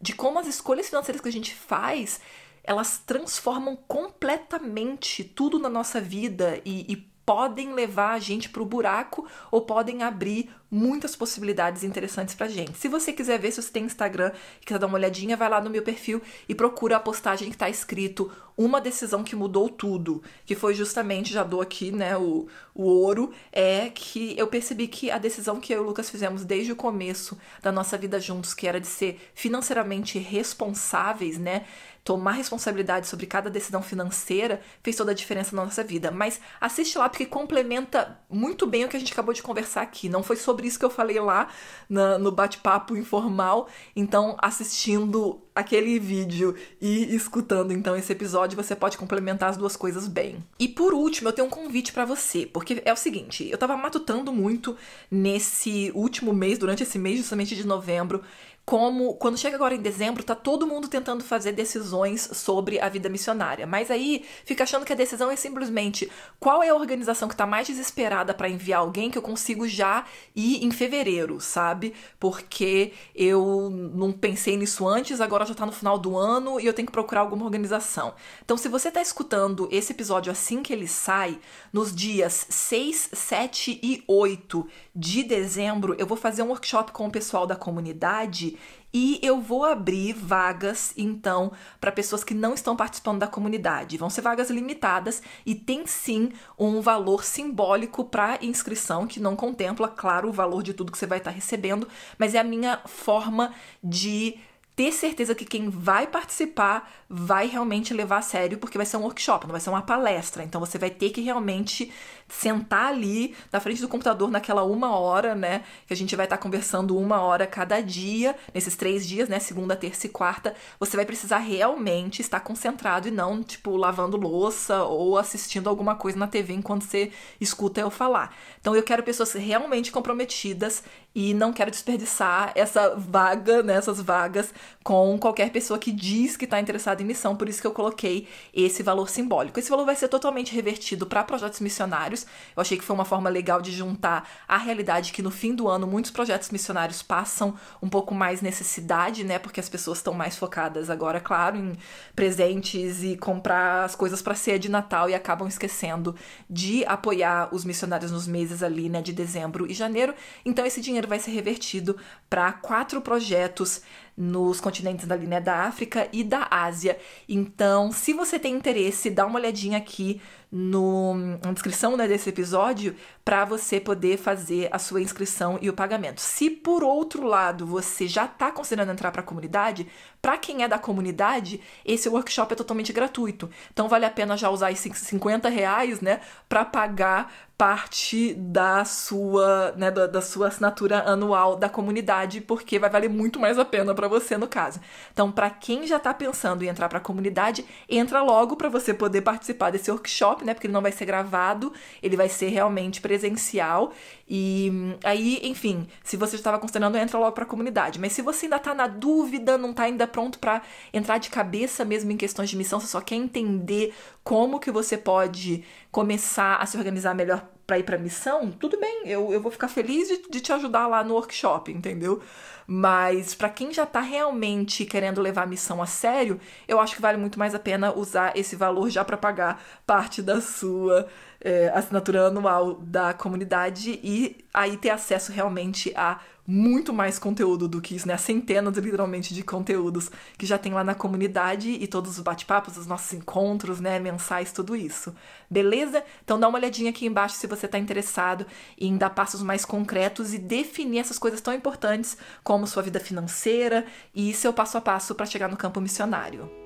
de 0.00 0.14
como 0.14 0.38
as 0.38 0.46
escolhas 0.46 0.88
financeiras 0.88 1.20
que 1.20 1.28
a 1.28 1.32
gente 1.32 1.52
faz 1.52 2.20
elas 2.66 2.98
transformam 2.98 3.76
completamente 3.88 5.22
tudo 5.24 5.58
na 5.58 5.68
nossa 5.68 6.00
vida 6.00 6.60
e, 6.64 6.92
e 6.92 6.96
podem 7.26 7.74
levar 7.74 8.12
a 8.12 8.18
gente 8.20 8.48
para 8.48 8.62
o 8.62 8.66
buraco 8.66 9.26
ou 9.50 9.62
podem 9.62 10.04
abrir 10.04 10.48
muitas 10.70 11.16
possibilidades 11.16 11.82
interessantes 11.82 12.36
pra 12.36 12.46
gente. 12.46 12.78
Se 12.78 12.88
você 12.88 13.12
quiser 13.12 13.38
ver, 13.38 13.50
se 13.50 13.60
você 13.60 13.70
tem 13.70 13.84
Instagram 13.84 14.30
e 14.60 14.64
quiser 14.64 14.78
dar 14.78 14.86
uma 14.86 14.96
olhadinha, 14.96 15.36
vai 15.36 15.48
lá 15.48 15.60
no 15.60 15.68
meu 15.68 15.82
perfil 15.82 16.22
e 16.48 16.54
procura 16.54 16.96
a 16.96 17.00
postagem 17.00 17.50
que 17.50 17.56
tá 17.56 17.68
escrito 17.68 18.30
uma 18.56 18.80
decisão 18.80 19.24
que 19.24 19.36
mudou 19.36 19.68
tudo, 19.68 20.22
que 20.44 20.54
foi 20.54 20.72
justamente, 20.72 21.32
já 21.32 21.42
dou 21.42 21.60
aqui, 21.60 21.90
né, 21.90 22.16
o, 22.16 22.46
o 22.74 22.84
ouro, 22.84 23.32
é 23.52 23.90
que 23.90 24.34
eu 24.38 24.46
percebi 24.46 24.88
que 24.88 25.10
a 25.10 25.18
decisão 25.18 25.60
que 25.60 25.74
eu 25.74 25.78
e 25.78 25.80
o 25.80 25.86
Lucas 25.86 26.08
fizemos 26.08 26.44
desde 26.44 26.72
o 26.72 26.76
começo 26.76 27.36
da 27.60 27.70
nossa 27.70 27.98
vida 27.98 28.18
juntos, 28.18 28.54
que 28.54 28.66
era 28.66 28.80
de 28.80 28.86
ser 28.86 29.20
financeiramente 29.34 30.18
responsáveis, 30.18 31.38
né, 31.38 31.66
tomar 32.06 32.30
responsabilidade 32.30 33.08
sobre 33.08 33.26
cada 33.26 33.50
decisão 33.50 33.82
financeira 33.82 34.60
fez 34.80 34.94
toda 34.94 35.10
a 35.10 35.14
diferença 35.14 35.56
na 35.56 35.64
nossa 35.64 35.82
vida. 35.82 36.12
Mas 36.12 36.40
assiste 36.60 36.96
lá 36.96 37.08
porque 37.08 37.26
complementa 37.26 38.20
muito 38.30 38.64
bem 38.64 38.84
o 38.84 38.88
que 38.88 38.96
a 38.96 39.00
gente 39.00 39.12
acabou 39.12 39.34
de 39.34 39.42
conversar 39.42 39.82
aqui. 39.82 40.08
Não 40.08 40.22
foi 40.22 40.36
sobre 40.36 40.68
isso 40.68 40.78
que 40.78 40.84
eu 40.84 40.90
falei 40.90 41.18
lá 41.18 41.48
na, 41.90 42.16
no 42.16 42.30
bate-papo 42.30 42.96
informal. 42.96 43.68
Então, 43.96 44.36
assistindo 44.40 45.42
aquele 45.52 45.98
vídeo 45.98 46.54
e 46.80 47.12
escutando 47.12 47.72
então 47.72 47.96
esse 47.96 48.12
episódio, 48.12 48.54
você 48.54 48.76
pode 48.76 48.96
complementar 48.96 49.50
as 49.50 49.56
duas 49.56 49.74
coisas 49.74 50.06
bem. 50.06 50.44
E 50.60 50.68
por 50.68 50.94
último, 50.94 51.28
eu 51.28 51.32
tenho 51.32 51.48
um 51.48 51.50
convite 51.50 51.92
para 51.92 52.04
você, 52.04 52.46
porque 52.46 52.82
é 52.84 52.92
o 52.92 52.96
seguinte, 52.96 53.48
eu 53.50 53.58
tava 53.58 53.76
matutando 53.76 54.32
muito 54.32 54.76
nesse 55.10 55.90
último 55.92 56.32
mês, 56.32 56.58
durante 56.58 56.84
esse 56.84 56.98
mês 56.98 57.16
justamente 57.16 57.56
de 57.56 57.66
novembro, 57.66 58.22
como 58.66 59.14
quando 59.14 59.38
chega 59.38 59.54
agora 59.54 59.76
em 59.76 59.80
dezembro, 59.80 60.24
tá 60.24 60.34
todo 60.34 60.66
mundo 60.66 60.88
tentando 60.88 61.22
fazer 61.22 61.52
decisões 61.52 62.28
sobre 62.32 62.80
a 62.80 62.88
vida 62.88 63.08
missionária. 63.08 63.64
Mas 63.64 63.92
aí 63.92 64.24
fica 64.44 64.64
achando 64.64 64.84
que 64.84 64.92
a 64.92 64.96
decisão 64.96 65.30
é 65.30 65.36
simplesmente 65.36 66.10
qual 66.40 66.64
é 66.64 66.70
a 66.70 66.74
organização 66.74 67.28
que 67.28 67.36
tá 67.36 67.46
mais 67.46 67.68
desesperada 67.68 68.34
para 68.34 68.48
enviar 68.48 68.80
alguém 68.80 69.08
que 69.08 69.16
eu 69.16 69.22
consigo 69.22 69.68
já 69.68 70.04
ir 70.34 70.64
em 70.64 70.72
fevereiro, 70.72 71.40
sabe? 71.40 71.94
Porque 72.18 72.92
eu 73.14 73.70
não 73.70 74.10
pensei 74.10 74.56
nisso 74.56 74.88
antes, 74.88 75.20
agora 75.20 75.46
já 75.46 75.54
tá 75.54 75.64
no 75.64 75.70
final 75.70 75.96
do 75.96 76.16
ano 76.16 76.58
e 76.58 76.66
eu 76.66 76.74
tenho 76.74 76.86
que 76.86 76.92
procurar 76.92 77.20
alguma 77.20 77.44
organização. 77.44 78.14
Então, 78.44 78.56
se 78.56 78.68
você 78.68 78.90
tá 78.90 79.00
escutando 79.00 79.68
esse 79.70 79.92
episódio 79.92 80.32
assim 80.32 80.60
que 80.60 80.72
ele 80.72 80.88
sai, 80.88 81.38
nos 81.72 81.94
dias 81.94 82.48
6, 82.50 83.10
7 83.12 83.78
e 83.80 84.02
8 84.08 84.66
de 84.96 85.22
dezembro, 85.22 85.94
eu 85.98 86.06
vou 86.06 86.16
fazer 86.16 86.42
um 86.42 86.48
workshop 86.48 86.90
com 86.90 87.06
o 87.06 87.10
pessoal 87.10 87.46
da 87.46 87.54
comunidade 87.54 88.56
e 88.94 89.20
eu 89.22 89.42
vou 89.42 89.62
abrir 89.62 90.14
vagas, 90.14 90.94
então, 90.96 91.52
para 91.78 91.92
pessoas 91.92 92.24
que 92.24 92.32
não 92.32 92.54
estão 92.54 92.74
participando 92.74 93.18
da 93.18 93.26
comunidade. 93.26 93.98
Vão 93.98 94.08
ser 94.08 94.22
vagas 94.22 94.48
limitadas 94.48 95.22
e 95.44 95.54
tem 95.54 95.86
sim 95.86 96.32
um 96.58 96.80
valor 96.80 97.24
simbólico 97.24 98.04
para 98.04 98.38
inscrição, 98.40 99.06
que 99.06 99.20
não 99.20 99.36
contempla, 99.36 99.86
claro, 99.86 100.30
o 100.30 100.32
valor 100.32 100.62
de 100.62 100.72
tudo 100.72 100.90
que 100.90 100.96
você 100.96 101.06
vai 101.06 101.18
estar 101.18 101.30
tá 101.30 101.34
recebendo, 101.34 101.86
mas 102.16 102.34
é 102.34 102.38
a 102.38 102.44
minha 102.44 102.80
forma 102.86 103.52
de 103.84 104.38
ter 104.76 104.92
certeza 104.92 105.34
que 105.34 105.46
quem 105.46 105.70
vai 105.70 106.06
participar 106.06 106.92
vai 107.08 107.46
realmente 107.46 107.94
levar 107.94 108.18
a 108.18 108.22
sério, 108.22 108.58
porque 108.58 108.76
vai 108.76 108.86
ser 108.86 108.98
um 108.98 109.02
workshop, 109.02 109.46
não 109.46 109.52
vai 109.52 109.60
ser 109.60 109.70
uma 109.70 109.80
palestra. 109.80 110.44
Então 110.44 110.60
você 110.60 110.76
vai 110.76 110.90
ter 110.90 111.10
que 111.10 111.22
realmente 111.22 111.90
sentar 112.28 112.88
ali 112.88 113.34
na 113.52 113.60
frente 113.60 113.80
do 113.80 113.88
computador 113.88 114.30
naquela 114.30 114.64
uma 114.64 114.96
hora, 114.96 115.34
né? 115.34 115.64
Que 115.86 115.92
a 115.92 115.96
gente 115.96 116.16
vai 116.16 116.26
estar 116.26 116.36
tá 116.36 116.42
conversando 116.42 116.96
uma 116.96 117.20
hora 117.20 117.46
cada 117.46 117.80
dia, 117.80 118.36
nesses 118.52 118.76
três 118.76 119.06
dias, 119.06 119.28
né? 119.28 119.38
Segunda, 119.38 119.76
terça 119.76 120.06
e 120.06 120.10
quarta. 120.10 120.54
Você 120.80 120.96
vai 120.96 121.04
precisar 121.04 121.38
realmente 121.38 122.20
estar 122.20 122.40
concentrado 122.40 123.08
e 123.08 123.10
não, 123.10 123.42
tipo, 123.42 123.76
lavando 123.76 124.16
louça 124.16 124.82
ou 124.82 125.18
assistindo 125.18 125.68
alguma 125.68 125.94
coisa 125.94 126.18
na 126.18 126.26
TV 126.26 126.54
enquanto 126.54 126.82
você 126.82 127.12
escuta 127.40 127.80
eu 127.80 127.90
falar. 127.90 128.34
Então 128.60 128.74
eu 128.74 128.82
quero 128.82 129.02
pessoas 129.02 129.32
realmente 129.32 129.92
comprometidas 129.92 130.82
e 131.14 131.32
não 131.32 131.50
quero 131.50 131.70
desperdiçar 131.70 132.52
essa 132.54 132.94
vaga, 132.94 133.62
né, 133.62 133.74
essas 133.74 134.02
vagas 134.02 134.52
com 134.84 135.18
qualquer 135.18 135.50
pessoa 135.50 135.78
que 135.78 135.90
diz 135.90 136.36
que 136.36 136.44
está 136.44 136.60
interessada 136.60 137.02
em 137.02 137.06
missão, 137.06 137.34
por 137.34 137.48
isso 137.48 137.60
que 137.60 137.66
eu 137.66 137.72
coloquei 137.72 138.28
esse 138.52 138.82
valor 138.82 139.08
simbólico. 139.08 139.58
Esse 139.58 139.70
valor 139.70 139.86
vai 139.86 139.96
ser 139.96 140.08
totalmente 140.08 140.54
revertido 140.54 141.06
para 141.06 141.24
projetos 141.24 141.60
missionários. 141.60 142.15
Eu 142.24 142.60
achei 142.60 142.78
que 142.78 142.84
foi 142.84 142.94
uma 142.94 143.04
forma 143.04 143.28
legal 143.28 143.60
de 143.60 143.72
juntar 143.72 144.28
a 144.46 144.56
realidade 144.56 145.12
que 145.12 145.22
no 145.22 145.30
fim 145.30 145.54
do 145.54 145.68
ano 145.68 145.86
muitos 145.86 146.10
projetos 146.10 146.50
missionários 146.50 147.02
passam 147.02 147.54
um 147.82 147.88
pouco 147.88 148.14
mais 148.14 148.40
necessidade, 148.40 149.24
né, 149.24 149.38
porque 149.38 149.60
as 149.60 149.68
pessoas 149.68 149.98
estão 149.98 150.14
mais 150.14 150.36
focadas 150.36 150.88
agora, 150.88 151.20
claro, 151.20 151.56
em 151.56 151.76
presentes 152.14 153.02
e 153.02 153.16
comprar 153.16 153.84
as 153.84 153.94
coisas 153.94 154.22
para 154.22 154.34
ceia 154.34 154.58
de 154.58 154.68
Natal 154.68 155.10
e 155.10 155.14
acabam 155.14 155.48
esquecendo 155.48 156.14
de 156.48 156.84
apoiar 156.86 157.48
os 157.52 157.64
missionários 157.64 158.10
nos 158.10 158.26
meses 158.26 158.62
ali, 158.62 158.88
né, 158.88 159.02
de 159.02 159.12
dezembro 159.12 159.70
e 159.70 159.74
janeiro. 159.74 160.14
Então 160.44 160.64
esse 160.64 160.80
dinheiro 160.80 161.08
vai 161.08 161.18
ser 161.18 161.32
revertido 161.32 161.96
para 162.30 162.52
quatro 162.52 163.00
projetos 163.00 163.82
nos 164.16 164.60
continentes 164.60 165.06
da 165.06 165.14
linha 165.14 165.40
da 165.40 165.64
África 165.64 166.08
e 166.12 166.24
da 166.24 166.48
Ásia. 166.50 166.98
Então, 167.28 167.92
se 167.92 168.14
você 168.14 168.38
tem 168.38 168.54
interesse, 168.54 169.10
dá 169.10 169.26
uma 169.26 169.38
olhadinha 169.38 169.76
aqui 169.76 170.20
no, 170.58 171.14
na 171.14 171.52
descrição 171.52 171.98
né, 171.98 172.08
desse 172.08 172.30
episódio 172.30 172.96
para 173.22 173.44
você 173.44 173.78
poder 173.78 174.16
fazer 174.16 174.70
a 174.72 174.78
sua 174.78 175.02
inscrição 175.02 175.58
e 175.60 175.68
o 175.68 175.74
pagamento. 175.74 176.18
Se 176.18 176.48
por 176.48 176.82
outro 176.82 177.24
lado 177.24 177.66
você 177.66 178.08
já 178.08 178.24
está 178.24 178.50
considerando 178.50 178.90
entrar 178.90 179.12
para 179.12 179.20
a 179.20 179.24
comunidade, 179.24 179.86
para 180.22 180.38
quem 180.38 180.62
é 180.62 180.68
da 180.68 180.78
comunidade, 180.78 181.60
esse 181.84 182.08
workshop 182.08 182.54
é 182.54 182.56
totalmente 182.56 182.90
gratuito. 182.90 183.50
Então 183.70 183.86
vale 183.86 184.06
a 184.06 184.10
pena 184.10 184.34
já 184.34 184.48
usar 184.48 184.72
esses 184.72 184.96
50 184.96 185.46
reais, 185.50 186.00
né, 186.00 186.20
para 186.48 186.64
pagar 186.64 187.30
parte 187.56 188.34
da 188.34 188.84
sua, 188.84 189.72
né, 189.76 189.90
da, 189.90 190.06
da, 190.06 190.20
sua 190.20 190.48
assinatura 190.48 191.02
anual 191.08 191.56
da 191.56 191.70
comunidade, 191.70 192.42
porque 192.42 192.78
vai 192.78 192.90
valer 192.90 193.08
muito 193.08 193.40
mais 193.40 193.58
a 193.58 193.64
pena 193.64 193.94
para 193.94 194.08
você 194.08 194.36
no 194.36 194.46
caso. 194.46 194.78
Então, 195.10 195.32
para 195.32 195.48
quem 195.48 195.86
já 195.86 195.96
está 195.96 196.12
pensando 196.12 196.62
em 196.62 196.68
entrar 196.68 196.88
para 196.88 196.98
a 196.98 197.00
comunidade, 197.00 197.64
entra 197.88 198.22
logo 198.22 198.56
para 198.56 198.68
você 198.68 198.92
poder 198.92 199.22
participar 199.22 199.70
desse 199.70 199.90
workshop, 199.90 200.44
né, 200.44 200.52
porque 200.52 200.66
ele 200.66 200.74
não 200.74 200.82
vai 200.82 200.92
ser 200.92 201.06
gravado, 201.06 201.72
ele 202.02 202.16
vai 202.16 202.28
ser 202.28 202.48
realmente 202.48 203.00
presencial 203.00 203.92
e 204.28 204.96
aí, 205.04 205.40
enfim, 205.44 205.86
se 206.02 206.16
você 206.16 206.32
já 206.32 206.40
estava 206.40 206.58
considerando, 206.58 206.96
entra 206.98 207.18
logo 207.18 207.32
para 207.32 207.44
a 207.44 207.46
comunidade. 207.46 208.00
Mas 208.00 208.12
se 208.12 208.22
você 208.22 208.46
ainda 208.46 208.56
está 208.56 208.74
na 208.74 208.88
dúvida, 208.88 209.56
não 209.56 209.70
está 209.70 209.84
ainda 209.84 210.06
pronto 210.06 210.38
para 210.40 210.62
entrar 210.92 211.18
de 211.18 211.30
cabeça 211.30 211.84
mesmo 211.84 212.10
em 212.10 212.16
questões 212.16 212.50
de 212.50 212.56
missão, 212.56 212.80
você 212.80 212.88
só 212.88 213.00
quer 213.00 213.14
entender 213.14 213.94
como 214.24 214.58
que 214.58 214.72
você 214.72 214.98
pode 214.98 215.64
começar 215.96 216.56
a 216.56 216.66
se 216.66 216.76
organizar 216.76 217.14
melhor 217.14 217.48
para 217.66 217.78
ir 217.78 217.82
para 217.82 217.96
missão, 217.96 218.50
tudo 218.50 218.78
bem, 218.78 219.04
eu, 219.06 219.32
eu 219.32 219.40
vou 219.40 219.50
ficar 219.50 219.66
feliz 219.66 220.06
de, 220.06 220.28
de 220.28 220.40
te 220.42 220.52
ajudar 220.52 220.86
lá 220.86 221.02
no 221.02 221.14
workshop, 221.14 221.72
entendeu? 221.72 222.22
Mas 222.66 223.34
para 223.34 223.48
quem 223.48 223.72
já 223.72 223.86
tá 223.86 224.02
realmente 224.02 224.84
querendo 224.84 225.22
levar 225.22 225.44
a 225.44 225.46
missão 225.46 225.80
a 225.80 225.86
sério, 225.86 226.38
eu 226.68 226.78
acho 226.78 226.94
que 226.94 227.00
vale 227.00 227.16
muito 227.16 227.38
mais 227.38 227.54
a 227.54 227.58
pena 227.58 227.94
usar 227.94 228.36
esse 228.36 228.54
valor 228.54 228.90
já 228.90 229.06
para 229.06 229.16
pagar 229.16 229.64
parte 229.86 230.20
da 230.20 230.38
sua 230.42 231.08
é, 231.46 231.68
assinatura 231.72 232.26
anual 232.26 232.74
da 232.74 233.14
comunidade 233.14 234.00
e 234.02 234.44
aí 234.52 234.76
ter 234.76 234.90
acesso 234.90 235.30
realmente 235.30 235.92
a 235.94 236.18
muito 236.44 236.92
mais 236.92 237.20
conteúdo 237.20 237.68
do 237.68 237.80
que 237.80 237.94
isso, 237.94 238.06
né? 238.06 238.16
Centenas, 238.16 238.76
literalmente, 238.76 239.32
de 239.32 239.44
conteúdos 239.44 240.10
que 240.36 240.44
já 240.44 240.58
tem 240.58 240.72
lá 240.72 240.82
na 240.82 240.94
comunidade 240.94 241.70
e 241.70 241.86
todos 241.86 242.18
os 242.18 242.20
bate-papos, 242.24 242.76
os 242.76 242.86
nossos 242.86 243.12
encontros, 243.12 243.78
né? 243.78 244.00
Mensais, 244.00 244.50
tudo 244.50 244.74
isso. 244.74 245.14
Beleza? 245.48 246.02
Então 246.24 246.38
dá 246.38 246.48
uma 246.48 246.58
olhadinha 246.58 246.90
aqui 246.90 247.06
embaixo 247.06 247.36
se 247.36 247.46
você 247.46 247.66
está 247.66 247.78
interessado 247.78 248.44
em 248.76 248.96
dar 248.96 249.10
passos 249.10 249.40
mais 249.40 249.64
concretos 249.64 250.34
e 250.34 250.38
definir 250.38 250.98
essas 250.98 251.18
coisas 251.18 251.40
tão 251.40 251.54
importantes 251.54 252.16
como 252.42 252.66
sua 252.66 252.82
vida 252.82 252.98
financeira 252.98 253.86
e 254.12 254.34
seu 254.34 254.52
passo 254.52 254.78
a 254.78 254.80
passo 254.80 255.14
para 255.14 255.26
chegar 255.26 255.48
no 255.48 255.56
campo 255.56 255.80
missionário. 255.80 256.65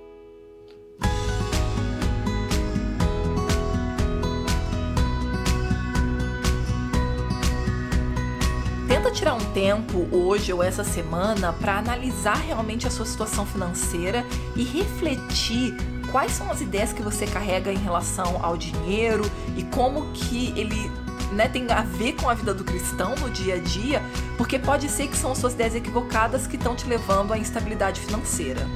Tirar 9.20 9.34
um 9.34 9.52
tempo 9.52 10.08
hoje 10.10 10.50
ou 10.50 10.62
essa 10.62 10.82
semana 10.82 11.52
para 11.52 11.76
analisar 11.76 12.36
realmente 12.36 12.86
a 12.86 12.90
sua 12.90 13.04
situação 13.04 13.44
financeira 13.44 14.24
e 14.56 14.64
refletir 14.64 15.76
quais 16.10 16.32
são 16.32 16.50
as 16.50 16.62
ideias 16.62 16.90
que 16.90 17.02
você 17.02 17.26
carrega 17.26 17.70
em 17.70 17.76
relação 17.76 18.42
ao 18.42 18.56
dinheiro 18.56 19.30
e 19.58 19.62
como 19.64 20.10
que 20.12 20.58
ele 20.58 20.90
né, 21.32 21.48
tem 21.48 21.70
a 21.70 21.82
ver 21.82 22.14
com 22.14 22.30
a 22.30 22.34
vida 22.34 22.54
do 22.54 22.64
cristão 22.64 23.14
no 23.16 23.28
dia 23.28 23.56
a 23.56 23.58
dia, 23.58 24.02
porque 24.38 24.58
pode 24.58 24.88
ser 24.88 25.06
que 25.06 25.16
são 25.18 25.34
suas 25.34 25.52
ideias 25.52 25.74
equivocadas 25.74 26.46
que 26.46 26.56
estão 26.56 26.74
te 26.74 26.86
levando 26.86 27.34
à 27.34 27.38
instabilidade 27.38 28.00
financeira. 28.00 28.66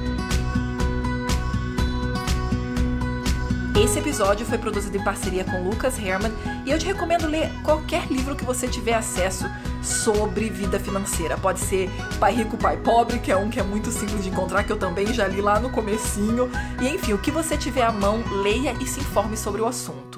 Esse 3.82 3.98
episódio 3.98 4.44
foi 4.44 4.58
produzido 4.58 4.98
em 4.98 5.02
parceria 5.02 5.42
com 5.42 5.66
Lucas 5.66 5.98
Herman 5.98 6.32
e 6.66 6.70
eu 6.70 6.78
te 6.78 6.84
recomendo 6.84 7.26
ler 7.26 7.50
qualquer 7.62 8.06
livro 8.08 8.36
que 8.36 8.44
você 8.44 8.68
tiver 8.68 8.92
acesso 8.92 9.46
sobre 9.84 10.48
vida 10.48 10.80
financeira. 10.80 11.36
Pode 11.36 11.60
ser 11.60 11.90
Pai 12.18 12.34
Rico, 12.34 12.56
Pai 12.56 12.76
Pobre, 12.76 13.18
que 13.18 13.30
é 13.30 13.36
um 13.36 13.50
que 13.50 13.60
é 13.60 13.62
muito 13.62 13.90
simples 13.90 14.22
de 14.22 14.30
encontrar, 14.30 14.64
que 14.64 14.72
eu 14.72 14.78
também 14.78 15.12
já 15.12 15.26
li 15.26 15.40
lá 15.40 15.60
no 15.60 15.70
comecinho. 15.70 16.50
E 16.80 16.88
enfim, 16.88 17.12
o 17.12 17.18
que 17.18 17.30
você 17.30 17.56
tiver 17.56 17.82
à 17.82 17.92
mão, 17.92 18.22
leia 18.42 18.74
e 18.80 18.86
se 18.86 19.00
informe 19.00 19.36
sobre 19.36 19.60
o 19.60 19.66
assunto. 19.66 20.13